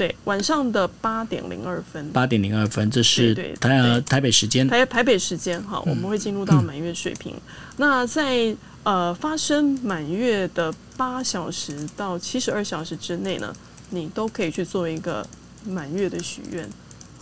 [0.00, 2.10] 对，晚上的八点零二分。
[2.10, 4.66] 八点零二分，这是台对对对台北时间。
[4.66, 7.34] 台台北时间，哈，我们会进入到满月水平。
[7.34, 7.40] 嗯、
[7.76, 13.54] 那在呃发生满月的八小时到七十二小时之内呢，
[13.90, 15.28] 你都可以去做一个
[15.66, 16.66] 满月的许愿。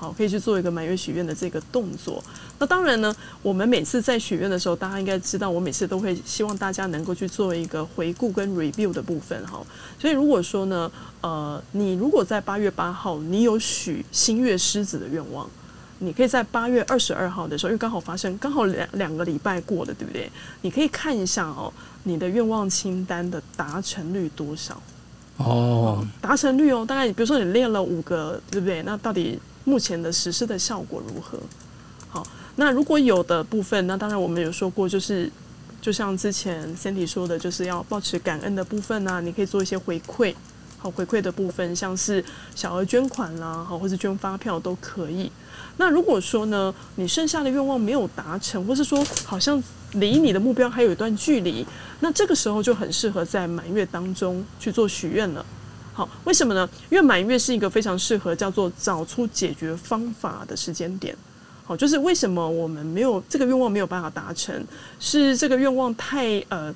[0.01, 2.23] 好，可以去做一个满月许愿的这个动作。
[2.61, 9.61] 那当然呢，我们每次在许愿的时候，大家应该知道，我每次都会希望大家能够去做一个回顾跟 review 的部分哈。
[9.99, 10.89] 所以如果说呢，
[11.21, 15.51] 呃，你如果在八月八号你有许新月狮子的愿望，
[15.99, 20.31] 你可以在八月二十二号的时候，因为刚好发生，刚好两两个礼拜过了，对不对？
[20.63, 21.73] 你可以看一下哦，
[22.05, 24.81] 你的愿望清单的达成率多少？
[25.39, 28.81] 哦，达成率哦，大概比如说你练了五个，对不对？
[28.85, 29.37] 那到底？
[29.69, 31.39] 目前的实施的效果如何？
[32.09, 35.31] 好，那如果有的部分，那当然我们有说过，就是
[35.83, 40.35] 就像之前 Sandy 说的，就是要保持感恩的部分呢、你可以做一些回馈，
[40.79, 45.31] 好，回馈的部分，像是小额捐款啦，好，或是捐发票都可以。
[45.77, 49.63] 那如果说呢，你剩下的愿望没有达成，或是说好像
[49.93, 51.67] 离你的目标还有一段距离，
[52.01, 55.45] 那这个时候就很适合在满月当中去做许愿了。
[55.99, 56.69] 好，为什么呢？
[56.91, 61.13] 因为满月是一个非常适合叫做找出解决方法的时间点。
[61.65, 64.65] 好，就是为什么我们没有这个愿望没有办法达成，
[65.01, 66.73] 是这个愿望太呃，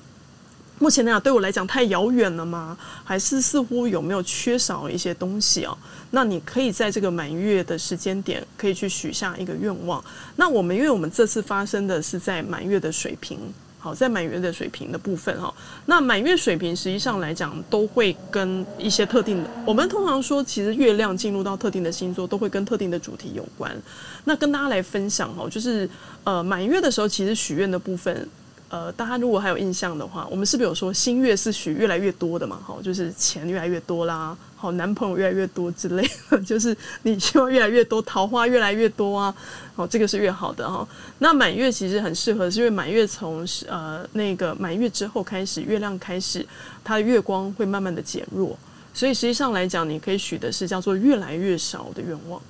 [0.77, 2.77] 目前来讲对我来讲太遥远了吗？
[3.05, 5.77] 还是似乎有没有缺少一些东西哦？
[6.11, 10.03] 那你可以在这个满月的时间点，可以去许下一个愿望。
[10.35, 13.39] 那我们因为我们这次发生的是在满月的水平。
[13.83, 15.53] 好，在满月的水平的部分哈，
[15.87, 23.75] 那满月水平实际上来讲，都会跟一些特定的，我们通常说，其实月亮进入到特定的星座，都会跟特定的主题有关。
[24.23, 25.89] 那跟大家来分享哈，就是
[26.23, 28.25] 呃满月的时候，其实许愿的部分。
[28.69, 32.59] 呃，大家如果还有印象的话，我们是不是有说新月是许越来越多的嘛？
[32.65, 39.35] 哈，就是钱越来越多啦，好，男朋友越来越多之类的， 就是你希望越来越多，桃花越来越多啊，
[39.75, 40.87] 哦，这个是越好的哈。
[41.19, 46.47] 那满月其实很适合，是因为满月从呃那个满月之后开始，月亮开始
[46.81, 48.57] 它的月光会慢慢的减弱，
[48.93, 52.41] 所以实际上来讲，你可以许的是叫做越来越少的愿望，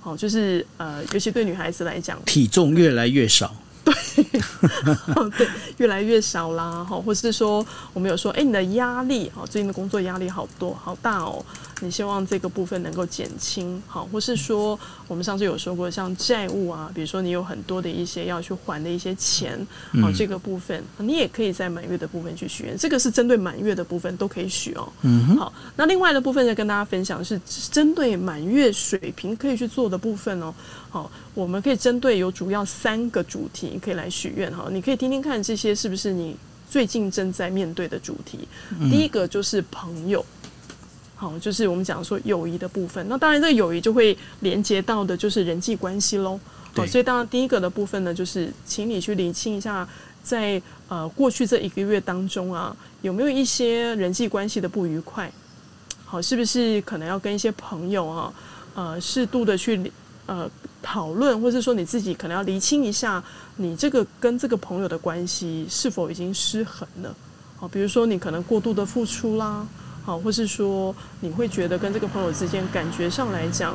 [0.00, 3.54] 好，就是呃，尤其对女孩子来讲，体重越来越少。
[3.84, 3.94] 对，
[5.36, 11.44] 对，越来越少啦，哈，或是说我们有说，哎，你的压力，哈，最近的工作压力好多，好大哦，
[11.80, 19.66] 你希望这个部分能够减轻，好，或是说我们上次有说过，像债务啊，比如说你有很多的一些要去还的一些钱，
[20.00, 27.38] 好，这个部分你也可以在满月的部分去许愿，这个是针对满月的部分都可以许哦，嗯，好，那另外的部分再跟大家分享是
[27.70, 30.54] 针对满月水平可以去做的部分哦，
[30.94, 33.68] 好，我们可以针对有主要三个主题。
[33.72, 36.36] 你可以来许愿哈，你可以听听看这些是不是你
[36.70, 38.46] 最近正在面对的主题。
[38.78, 40.24] 嗯、第一个就是朋友，
[41.16, 43.04] 好，就是我们讲说友谊的部分。
[43.08, 46.38] 那当然，这个友谊就会连接到的就是人际关系喽。
[46.76, 49.84] 好，所以当然第一个的部分呢，就是请你去理清一下
[50.22, 55.28] 在，在呃过去这一个月当中啊，有没有一些人际关系的不愉快？
[56.04, 58.32] 好，是不是可能要跟一些朋友啊，
[58.76, 59.90] 呃，适度的去
[60.26, 60.48] 呃。
[60.84, 63.24] 讨论，或者说你自己可能要厘清一下，
[63.56, 67.16] 你这个跟这个朋友的关系是否已经失衡了？
[67.56, 69.66] 好，比如说你可能过度的付出啦，
[70.04, 73.74] 好，或是说你会觉得跟这个朋友之间感觉上来讲，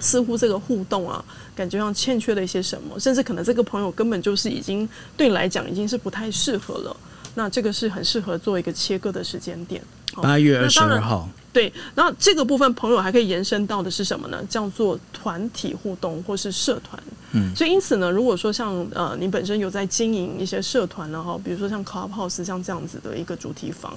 [0.00, 1.22] 似乎这个互动啊，
[1.54, 6.96] 感觉上欠缺了一些什么，甚至可能这个朋友根本就是已经对你来讲已经是不太适合了。
[7.34, 9.82] 那这个是很适合做一个切割的时间点。
[10.22, 11.28] 八月二十二号。
[11.52, 14.42] 对，然后这个部分朋友还可以延伸到的是什么呢？
[14.48, 17.00] 叫做团体互动或是社团。
[17.30, 23.94] 嗯，所以因此呢，如果说像呃你本身有在经营一些社团然后比如说像 Clubhouse 像这样子的一个主题房。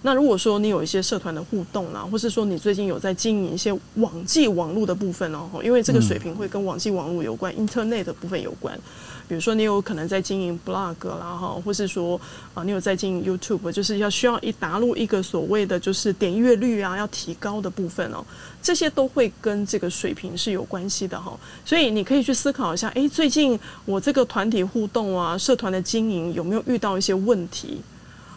[0.00, 8.78] 那如果说你有一些社团的互动啦，或是说你最近有在经营一些网际网络的部分哦，因为这个水平会跟网际网络有关、嗯、，Internet 的部分有关。
[9.26, 12.20] 比如说你有可能在经营 blog 啦哈，或是说
[12.52, 18.24] 啊你有在经营 YouTube，就是要需要一打入一个所谓的就是点阅率啊要提高的部分哦，
[18.62, 21.38] 这些都会跟这个水平是有关系的哈。
[21.64, 27.80] 所以你可以去思考一下，诶，最近我这个团体互动啊，社团的经营有没有遇到一些问题？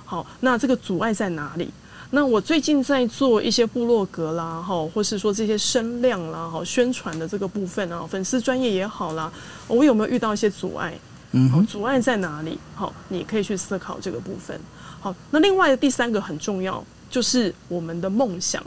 [0.05, 1.69] 好，那这个阻碍在哪里？
[2.11, 9.31] 那我最近在做一些部落格啦，哈，或是说这些声量啦，哈，宣传的这个部分啊，粉丝专业也好啦，
[9.67, 10.97] 我有没有遇到一些阻碍？
[11.33, 12.57] 嗯，好，阻碍在哪里？
[12.73, 14.59] 好，你可以去思考这个部分。
[14.99, 18.63] 好，那另外的第三个很重要，就是我们的梦想，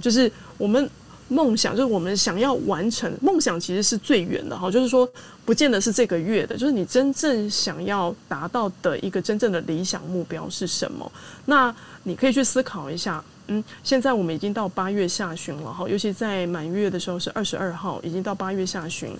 [0.00, 0.88] 就是我们。
[1.28, 5.08] 梦想就是我们想要完成梦想，其实是最远的哈，就是说
[5.44, 11.10] 不见得是这个月的，就是你真正想要达到的一个真正的理想目标是什么？
[11.46, 11.74] 那
[12.06, 13.22] 你可以去思考一下。
[13.48, 19.10] 嗯，现在我们已经到八月下旬了哈，尤其在满月的时候是二十二号，已经到八月下旬。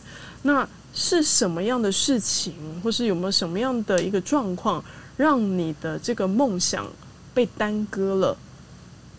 [0.43, 4.83] 那是什么样的事情，或是有没有什么样的一个状况，
[5.17, 6.87] 让你的这个梦想
[7.35, 8.37] 被耽搁了，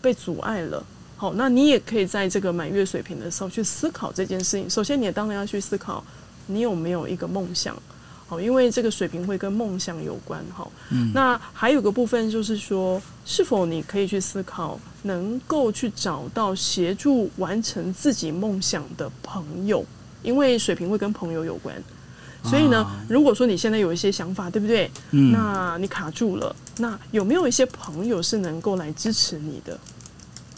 [0.02, 0.84] 被阻碍了？
[1.16, 4.68] 好，那你也可以在这个满月水平的时候去思考这件事情。
[4.68, 6.02] 首先，你也当然要去思考，
[6.46, 7.74] 你有没有一个梦想？
[8.28, 10.44] 好，因为这个水平会跟梦想有关。
[10.54, 19.84] 哈，嗯，那还有个部分就是说，是否你可以去思考，能够去找到协助完成自己梦想的朋友？
[20.22, 21.74] 因为水平会跟朋友有关，
[22.44, 24.90] 所以呢，如果说你现在有一些想法，对不对？
[25.12, 29.78] 嗯，那你卡住了，那有没有一些朋友是能够来支持你的？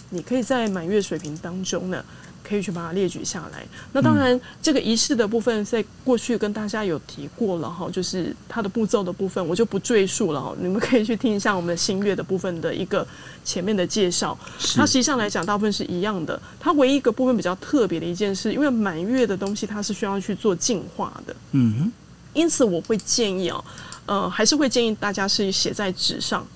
[0.09, 2.05] 你可以在满月水平当中呢，
[2.43, 3.66] 可以去把它列举下来。
[3.93, 10.55] 那当然，这个仪式的部分在过去跟大家有提过了哈，就是它的步骤的部分，我就不赘述了哈。
[10.61, 13.07] 你们可以去听一下我们新月的部分的一个
[13.45, 14.36] 前面的介绍。
[14.74, 16.41] 它实际上来讲，大部分是一样的。
[16.59, 21.36] 它唯一一个部分比较特别的一件事，因为满月的东西它是需要去做净化的。
[21.53, 21.93] 嗯哼。
[22.32, 23.64] 因此，我会建议啊，
[24.07, 26.47] 呃，还是会建议大家是写在纸上。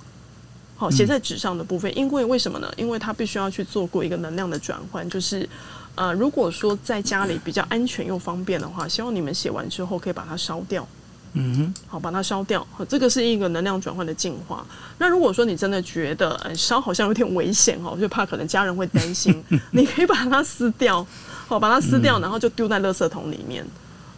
[0.85, 2.70] 好，写在纸上的部分，因为为什么呢？
[2.76, 5.49] 因为它必须要去做过一个能量的转换，就是，
[5.95, 10.87] 呃，如果说在家里比较安全又方便的话，希望你们写完之后可以把它烧掉。
[11.32, 12.66] 嗯哼，好，把它烧掉。
[12.70, 14.62] 好，这个是一个能量转换的进化。
[14.99, 21.07] 那如果说你真的觉得，呃，烧好像有点危险哦，就怕可能家人会担心， 你可以把它撕掉，
[21.49, 23.64] 好，把它撕掉，然后就丢在垃圾桶里面。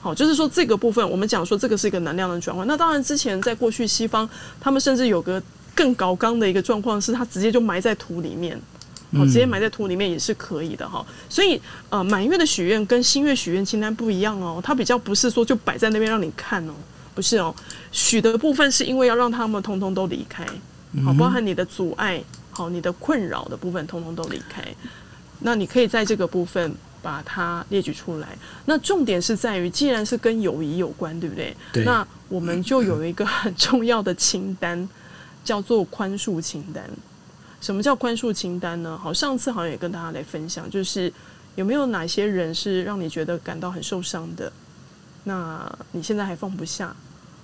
[0.01, 2.67] 好，就是说这个部分，我们讲说这个是一个能量的转换。
[2.67, 4.29] 那当然，之前在过去西方，
[4.61, 5.41] 他们甚至有个。
[5.77, 8.59] 更高刚的一个状况是，它直接就埋在土里面，
[9.13, 11.05] 好，直接埋在土里面也是可以的哈。
[11.29, 11.61] 所以，
[11.91, 16.73] 呃，满月的许愿跟新月许愿清单不一样哦，它比较不是说就摆在那边让你看哦，
[17.15, 17.55] 不是哦。
[17.93, 20.45] 许的部分是因为要让他们通通都离开，
[21.05, 24.65] 好，包含你的阻碍，好，你的困扰的部分通通都离开。
[25.41, 28.29] 那你可以在这个部分把它列举出来。
[28.65, 31.55] 那重点是在于，既然是跟友谊有关，对不对？
[31.71, 31.85] 对。
[31.85, 34.89] 那我们就有一个很重要的清单。
[35.47, 36.85] 叫做宽恕清单。
[37.61, 39.01] 什么叫宽恕清单呢？
[39.03, 41.11] 好，上次好像也跟大家来分享，就是
[41.55, 44.53] 有没有哪些人是让你觉得感到很受伤的？
[45.25, 46.95] 那你现在还放不下？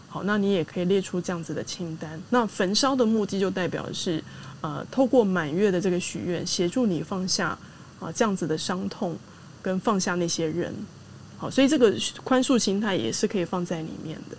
[0.08, 2.20] 好，那你也可以列出这样子的清单。
[2.28, 4.22] 那焚烧的目的就代表是，
[4.60, 7.56] 呃，透过满月的这个许愿，协助你放下
[7.98, 9.16] 啊、这样子的伤痛，
[9.62, 10.74] 跟放下那些人。
[11.38, 14.36] 好，所以这个宽恕心态也是可以放在里面的。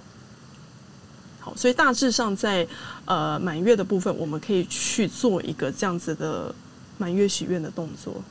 [1.40, 2.66] 好，所以大致上在
[3.06, 6.54] 呃满月的部分，我们可以去做一个这样子的
[6.98, 8.24] 满月许愿的动作。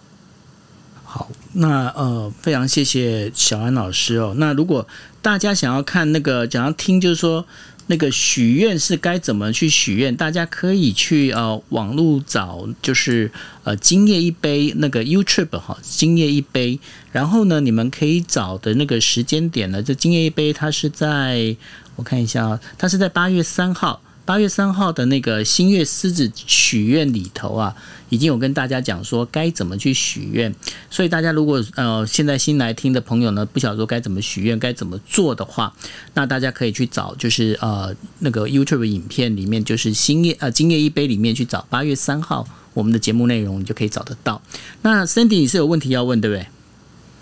[1.04, 4.34] 好，那呃非常谢谢小安老师哦。
[4.38, 4.86] 那如果
[5.20, 7.44] 大家想要看那个，想要听，就是说
[7.88, 13.30] 那个许愿是该怎么去许愿，大家可以去呃网络找，就是
[13.64, 16.80] 呃今夜一杯那个 YouTube 哈，今夜一杯。
[17.10, 21.56] 然后呢，你们可以找的那个时间点呢，就今夜一杯它是在。
[21.94, 27.74] 我看一下啊，它是在八月三号，八月三号的那个新月狮子许愿里头啊，
[28.08, 30.54] 已经有跟大家讲说该怎么去许愿。
[30.90, 35.72] 所以大家如果呃现在新来听的朋友呢，不晓得说该怎么许愿，该怎么做的话，
[36.14, 44.40] 那大家可以去找，就是呃那个 YouTube 影片里面，就是新夜呃今夜一杯里面去找八月三号我们的节目内容，你就可以找得到。
[44.82, 46.46] 那 Sandy 你是有问题要问对不对？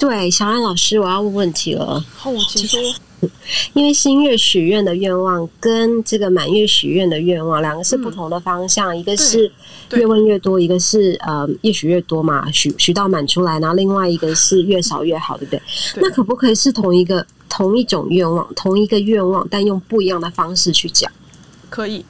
[0.00, 2.02] 对，小安老师，我要问问题了。
[2.16, 2.80] 好，请说。
[3.74, 9.52] 因为新月许愿的愿望跟这个满月许愿的愿望两个是不同的方向，嗯、一个是
[9.92, 15.60] 越问越多，一个是呃越许越多嘛，许许到满出来，然后另外一个是越少越好，对不对？
[15.96, 21.12] 对，那可不可以是同一个同一种愿望，同一个愿望，但用不一样的方式去讲？
[21.68, 22.02] 可以。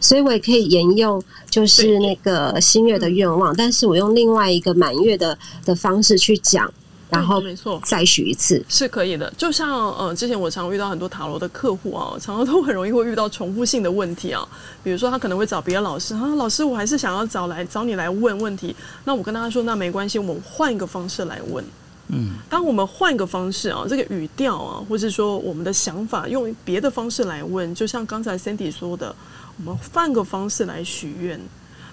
[0.00, 5.36] 所以我也可以沿用，就是那个新月的愿望，但是我用另外一个满月的
[5.66, 6.72] 的方式去讲。
[7.10, 9.32] 然后没错，再许一次是可以的。
[9.36, 14.46] 就像呃，之前我常遇到很多塔罗的客户啊，常常都很容易会遇到重复性的问题啊。
[14.82, 18.76] 比如说，他可能会找别的老师啊，老师，我还是想要找来找你来问问题。
[19.04, 21.64] 那我跟他说，那没关系，我们换一个方式来问。
[22.08, 29.14] 嗯，当我们换一个方式啊，这个语调啊，或是说我们的想法，用别的方式来问，就像刚才 Sandy 说的，
[29.58, 31.40] 我们换个方式来许愿。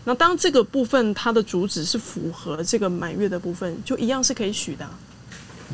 [0.08, 4.88] 那当这个部分它的主旨是符合这个满月的部分，就一样是可以许的，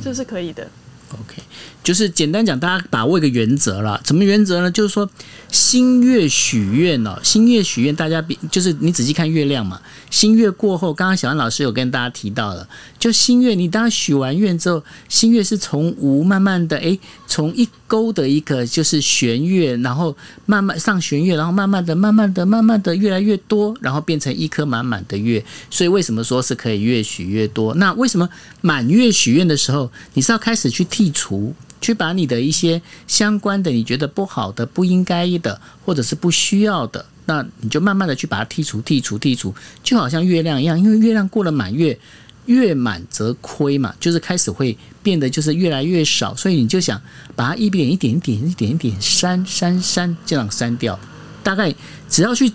[0.03, 0.69] 这是可以的。
[1.13, 1.43] OK，
[1.83, 4.01] 就是简单讲，大家把握一个原则了。
[4.05, 4.71] 什么原则呢？
[4.71, 5.09] 就是说，
[5.51, 9.81] 星月许愿哦，星月许愿，大家比就是你仔细看月亮嘛。
[10.11, 12.67] 新月过后，刚刚小安老师有跟大家提到了，
[12.99, 25.43] 就新月，你当许完愿之后，新月是从无慢慢的，诶，从一勾的一个就是弦月，然后慢慢上弦月，然后慢慢的、慢慢的、慢慢的越来越多，然后变成一颗满满的月。
[25.71, 27.73] 所以为什么说是可以越许越多？
[27.73, 28.29] 那为什么
[28.61, 30.85] 满月许愿的时候，你是要开始去？
[30.91, 39.53] 剔除，去把你的一些相关的、你觉得不好的、不应该的，或者是不需要的，那你就慢慢的去把它剔除、剔除、剔除，
[39.83, 41.97] 就好像月亮一样，因为月亮过了满月，
[42.45, 47.01] 月满则亏嘛，就是开始会变得就是越来越少，所以你就想
[47.35, 50.99] 把它一点一点一点一点一点删删删这样删掉，
[51.43, 51.73] 大概
[52.09, 52.51] 只要去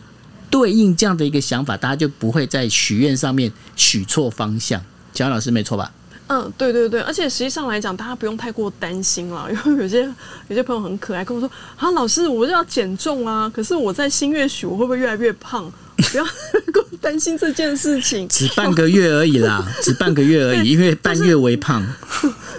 [0.51, 4.83] 对应这样的一个想法，大家就不会在许愿上面许错方向。
[5.13, 5.93] 蒋老师没错吧？
[6.29, 10.03] 嗯，对对对，而且实际上来讲，大家不用太过担心了， 因为有些
[10.49, 11.49] 有些朋友很可爱，跟我说
[11.79, 15.73] ：“啊，老师，我就要减重啊，可是我在新月许，我会不会越来越胖？
[16.11, 16.25] 不要
[16.73, 18.27] 过担心这件事情。
[18.31, 21.87] ”只半个月而已啦， 只半个月而已，因为半月为胖。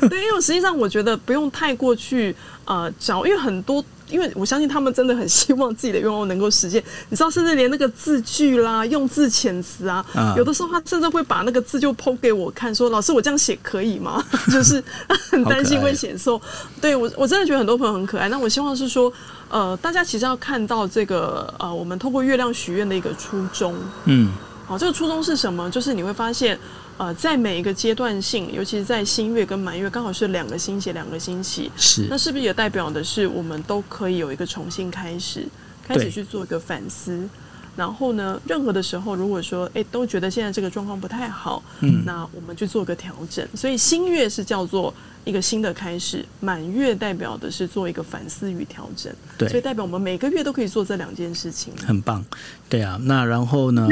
[0.10, 2.34] 对，因为实际上我觉得不用太过去
[2.66, 3.84] 呃找，因为很多。
[4.10, 14.84] 因为我相信他们真的很希望自己的愿望能够实现，你知道，甚至连那个字句啦、用字遣词啊，啊，有的时候他甚至会把那个字就 po 给我看，说：“老师，我这样写可以吗？” 就是
[15.30, 16.42] 很担心会写错。
[16.80, 18.30] 对我，我真的觉得很多朋友很可爱。
[18.30, 19.12] 那我希望是说，
[19.50, 23.76] 呃，大家其实要看到这个呃，我们透过月亮许愿的一个初衷。
[24.06, 24.32] 嗯，
[24.66, 25.70] 好，这个初衷是什么？
[25.70, 26.58] 就是你会发现。
[26.98, 35.48] 呃，在每一个阶段性，尤其是在新月跟满月，刚好是两个星期，两个星期，是那是不是也代表的是我们都可以有一个重新开始，
[35.88, 37.30] 开始去做一个反思？
[37.76, 43.48] 然后呢，任何的时候，如果说哎都觉得现在这个状况不太好，嗯，那我们去做个调整。
[43.54, 44.92] 所以新月是叫做
[45.24, 49.14] 一个新的开始，满月代表的是做一个反思与调整。
[49.38, 51.72] 对，所以代表我们每个月都可以做这两件事情。
[51.86, 52.26] 很棒，
[52.68, 53.00] 对啊。
[53.04, 53.88] 那然后呢？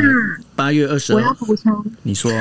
[0.55, 2.31] 八月二十号，我要补充，你说。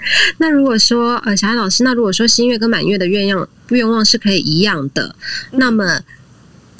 [0.38, 5.14] 那如果说呃，小安老师，那如果说新月跟满月的愿望愿望是可以一样的，
[5.52, 6.00] 那么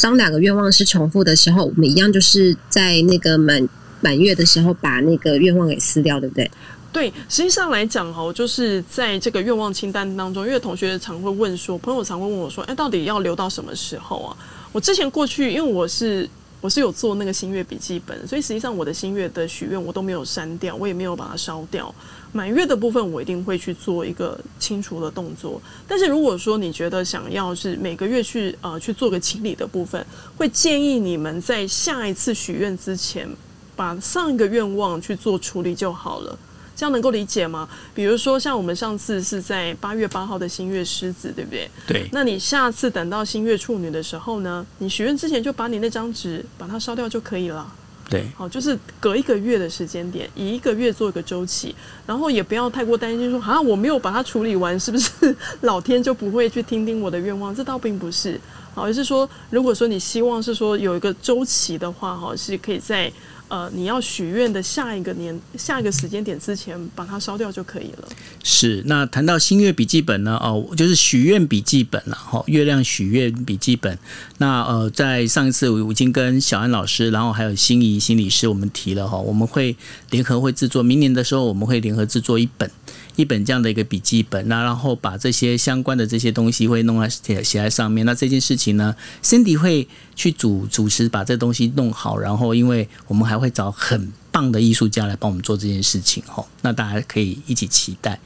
[0.01, 3.69] 当两个愿望是重复的时候，我们一样就是在那个满
[4.01, 6.51] 满月的时候把那个愿望给撕掉，对不对？
[6.93, 14.37] 对，实际上来讲哦，就是在这个愿望清单当中，因为同学常会问说，朋友常会问我说，哎，到底要留到什么时候啊？
[14.73, 16.29] 我之前过去，因为我是。
[16.61, 21.95] 我是有做那个新月笔记本，所以实际上我的新月的许愿我都没有删掉，我也没有把它烧掉。
[22.33, 25.63] 满月的部分我一定会去做一个清除的动作。
[25.87, 30.05] 但是如果说你觉得想要是每个月去呃去做个清理的部分，
[30.37, 33.29] 会建议你们在下一次许愿之前，
[33.77, 36.37] 把上一个愿望去做处理就好了。
[36.79, 37.68] 这样能够理解吗？
[37.93, 41.68] 比如说，像我们上次是在八月八号的新月狮子，对不对？
[41.89, 42.09] 对。
[42.12, 44.64] 那你下次等到新月处女的时候呢？
[44.79, 47.66] 你许愿之前就把你那张纸把它烧掉就可以了。
[48.09, 48.29] 对。
[48.37, 51.74] 好，就是隔一个月的时间点，以一个月做一个周期，
[52.07, 57.53] 然后也不要太过担心说，好像我没有把它处理完，是不是 老天就不会去听听我的愿望？
[57.53, 58.41] 这倒并不是。
[58.72, 63.12] 好，而是说，如果说你希望是说有一个周期的话，哈，是可以在。
[63.49, 68.09] 呃，你要许愿的下一个年、下一个时间点之前，把它烧掉就可以了。
[68.45, 68.83] 是。
[68.87, 70.37] 那谈到星月笔记本呢？
[70.43, 72.43] 哦，就是许愿笔记本了哈。
[72.47, 73.99] 月亮许愿笔记本。
[74.37, 79.75] 那呃，在上一次我已经跟小安老师，然后还有心仪心理师，我们提了哈，我们会
[80.11, 82.71] 联合会制作，明年的时候我们会联合制作一本。
[83.19, 88.07] 一本这样的一个笔记本，那然后把这些相关的这些东西会弄在写写在上面。
[88.07, 88.95] 那这件事情呢
[89.25, 96.47] ，Cindy 会去主主持把这东西弄好，然后因为我们还会找很棒的艺术家来帮我们做这件事情哈。
[96.62, 98.21] 那大家可以一起期待。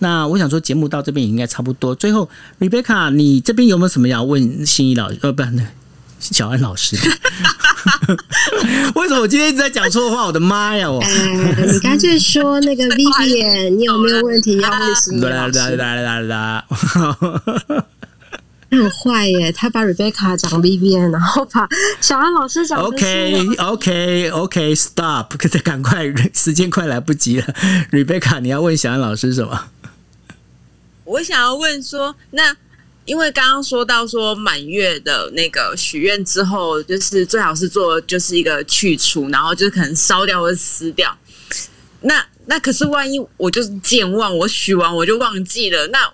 [0.00, 1.94] 那我想说，节目到这边也应该差不多。
[1.94, 2.28] 最后
[2.60, 5.18] ，Rebecca，你这边有没有什么要问心仪老师？
[5.22, 5.42] 呃，不，
[6.32, 6.96] 小安老师。
[8.94, 10.24] 为什么我今天一直在讲错话？
[10.26, 10.90] 我的妈呀！
[10.90, 15.76] 我，哎，你干脆说那个 Vivian，你有没有问题要问心仪老师？
[18.70, 21.68] 很坏耶，他把 Rebecca 讲 Vivian，然后把
[22.00, 27.46] 小安老师讲 OK OK OK Stop，再赶快，时间快来不及了。
[27.92, 29.66] Rebecca，你要问小安老师什么？
[31.04, 32.52] 我想要问说，那
[33.06, 41.14] 因为刚刚说到说满月的那个许愿之后，就是最好是做就是一个去除，然后就是可能烧掉或者撕掉。
[42.00, 46.10] 那那可是万一我就是健忘，我许完我就忘记了，那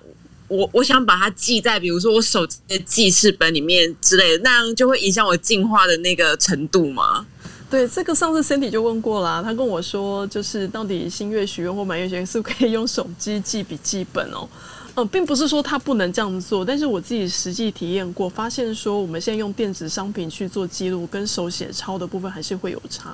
[0.49, 7.25] 我我想把它记在比如说我手机的记事本里面之类的，那样就会影响我进化的那个程度吗？
[7.71, 14.49] 对，这个上次 candy 就问过了，他跟我说，就是到底新月许愿或满月许愿是不是可以用手机记笔记本哦？
[14.97, 23.13] 嗯，并不是说他不能这样做，但是我自己实际体验过，发现说我们现在用电子商品去做记录，跟手写抄的部分还是会有差。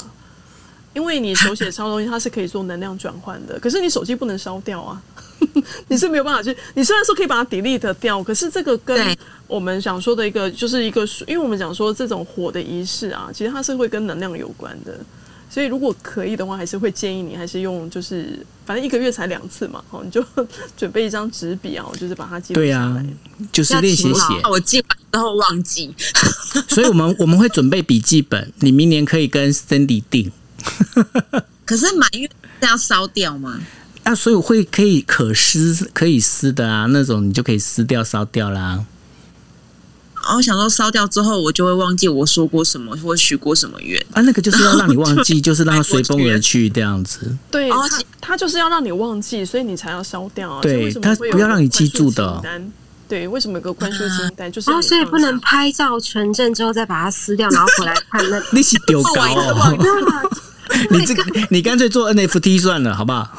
[0.94, 5.02] 因为你手写抄的东西，它是可以做能量转换的，可是你手机不能烧掉啊，
[5.88, 6.56] 你是没有办法去。
[6.72, 9.14] 你虽然说可以把它 delete 掉，可是这个跟
[9.46, 14.98] 我们想说的一个就是一个，因为我们讲说这种火的仪式啊，其实它是会跟能量有关的。
[15.48, 20.22] 所以，如果可以的话，还是会建议你还是用，就是反正一个月才两次嘛，哦，你就
[20.76, 23.02] 准备一张纸笔啊，就是把它记录下来。
[23.02, 23.06] 对啊，
[23.52, 24.20] 就是练习写。
[24.50, 25.94] 我记完之后忘记，
[26.68, 30.30] 所以我们我们会准备笔记本，你明年可以跟 Sandy 订。
[31.64, 32.28] 可是满月
[32.60, 33.60] 是要烧掉吗？
[34.02, 38.84] 啊，所以我会可以可撕可以撕的啊，那种你就可以撕掉烧掉啦。
[40.26, 44.20] 然后想说烧掉之后，我就会忘记我说过什么或许过什么愿啊。
[44.22, 47.34] 那个就是要让你忘记， 就是让它随风而去这样子。
[47.50, 47.88] 对，它
[48.20, 50.60] 它就是要让你忘记，所以你才要烧掉啊。
[50.60, 52.42] 对，它不要让你记住的。
[53.08, 54.50] 对，为什么有个宽恕清单？
[54.50, 58.42] 就是哦，所以不能拍照存证之后再把它撕掉，然后回来看那。
[58.50, 60.28] 你是丢高哦！
[60.90, 63.30] 你这个你干脆做 NFT 算了，好不好？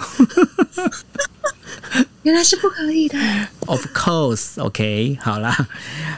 [2.28, 3.17] 原来是不可以的。
[3.67, 5.65] Of course, OK，好啦，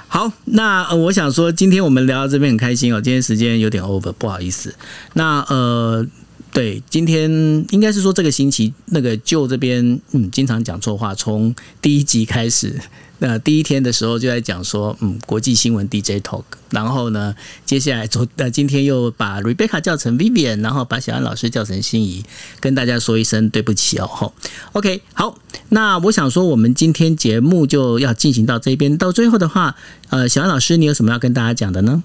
[0.08, 3.00] 好，那、我想说，今天我们聊到这边很开心哦。
[3.00, 4.74] 今天时间有点 over，不好意思。
[5.14, 6.04] 那呃，
[6.52, 7.30] 对，今天
[7.70, 12.82] 应该是说这个星期那个就这边嗯，经常讲错话，从第一集开始。
[13.20, 22.24] 那第一天的时候就在讲说，嗯，国际新闻 DJ Talk，然后呢，接下来昨呃今天又把 Rebecca 叫成 Vivian，然后把小安老师叫成心仪，
[22.60, 24.08] 跟大家说一声对不起哦。
[24.08, 24.34] 吼
[24.72, 25.38] ，OK，好，
[25.70, 29.76] 那我想说，我们今天节目就要进行到这边，到最后的话，
[30.10, 32.04] 呃，小安老师，你有什么要跟大家讲的呢？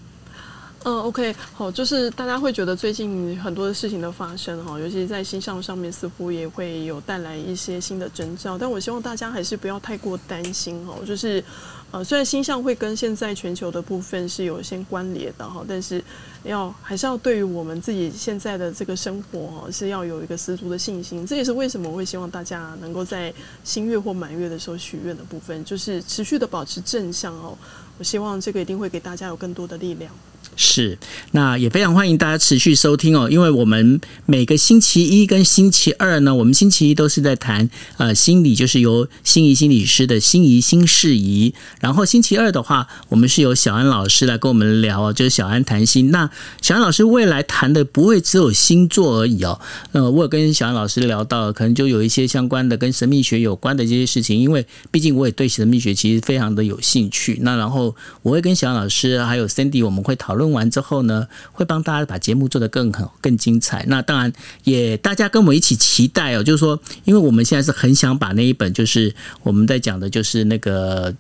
[0.87, 11.43] 嗯，OK，好，就是大家会觉得最近很多的事情的发生哈，尤其是在星象上面似乎也会有带来一些新的征兆，但我希望大家还是不要太过担心哈，就是
[11.91, 16.05] 呃，虽然星象会跟现在全球的部分是有一些关联的哈，但是
[16.43, 21.26] 要还是要对于我们自己现在的这个生活哈，是要有一个十足的信心。
[21.26, 23.32] 这也是为什么我会希望大家能够在
[23.64, 27.57] 新月或满月的时候许愿的部分，就是持续的保持正向哦。
[27.97, 30.12] 我希望这个一定会给大家有更多的力量。
[30.57, 30.99] 是，
[31.32, 46.11] 那也非常欢迎大家持续收听哦，因为我们每个星期一跟星期二呢，我们星期一都是在谈呃心理，就是由心怡心理师的心怡心事宜，然后星期二的话，我们是由小安老师来跟我们聊，就是小安谈心。
[46.11, 46.30] 那
[46.62, 49.61] 小安老师未来谈的不会只有星座而已哦，
[49.92, 57.38] 呃，我有跟小安老师聊到，可能就有一些相关的跟神秘学有关的这些事情，因为毕竟我也对神秘学其实非常的有兴趣。
[57.42, 60.51] 那然后我会跟小安老师还有 Cindy 我们会讨讨论。
[60.51, 63.85] 完之后呢，会帮大家把节目做得更好、更精彩。
[63.89, 64.32] 那当然
[64.64, 71.14] 也大家跟我一起期待哦，就是说，因为我们现在是很想把那一本，就是我们在讲的，就是那个。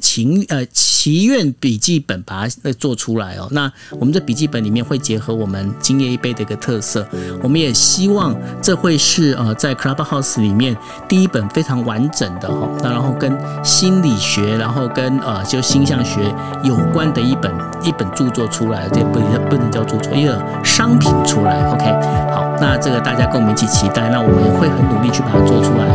[0.00, 7.06] 情呃祈愿笔记本把它做出来哦，那我们这笔记本里面会结合我们今夜一杯的一个特色，
[7.42, 10.76] 我们也希望这会是呃在 Clubhouse 里面
[11.08, 16.34] 第一本非常完整的哈，那然后跟心理学，然后跟呃就星象学
[16.64, 17.52] 有关的一本
[17.82, 21.84] 一本著作出来，这不不能叫著作，一个商品出来，OK，
[22.32, 25.86] 好，那这个大家跟我们一起期待，那我们会很努力去把它做出来，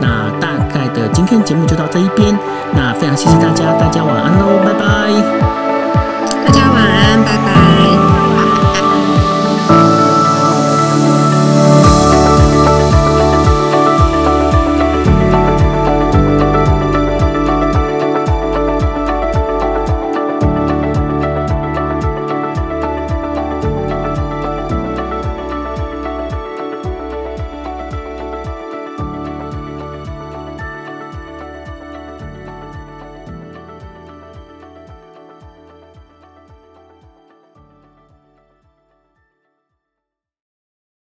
[0.00, 0.30] 那
[0.74, 2.36] 概的今天节目就到这一边，
[2.74, 3.72] 那非常谢谢大家。
[3.78, 5.63] 大家晚安喽，拜拜。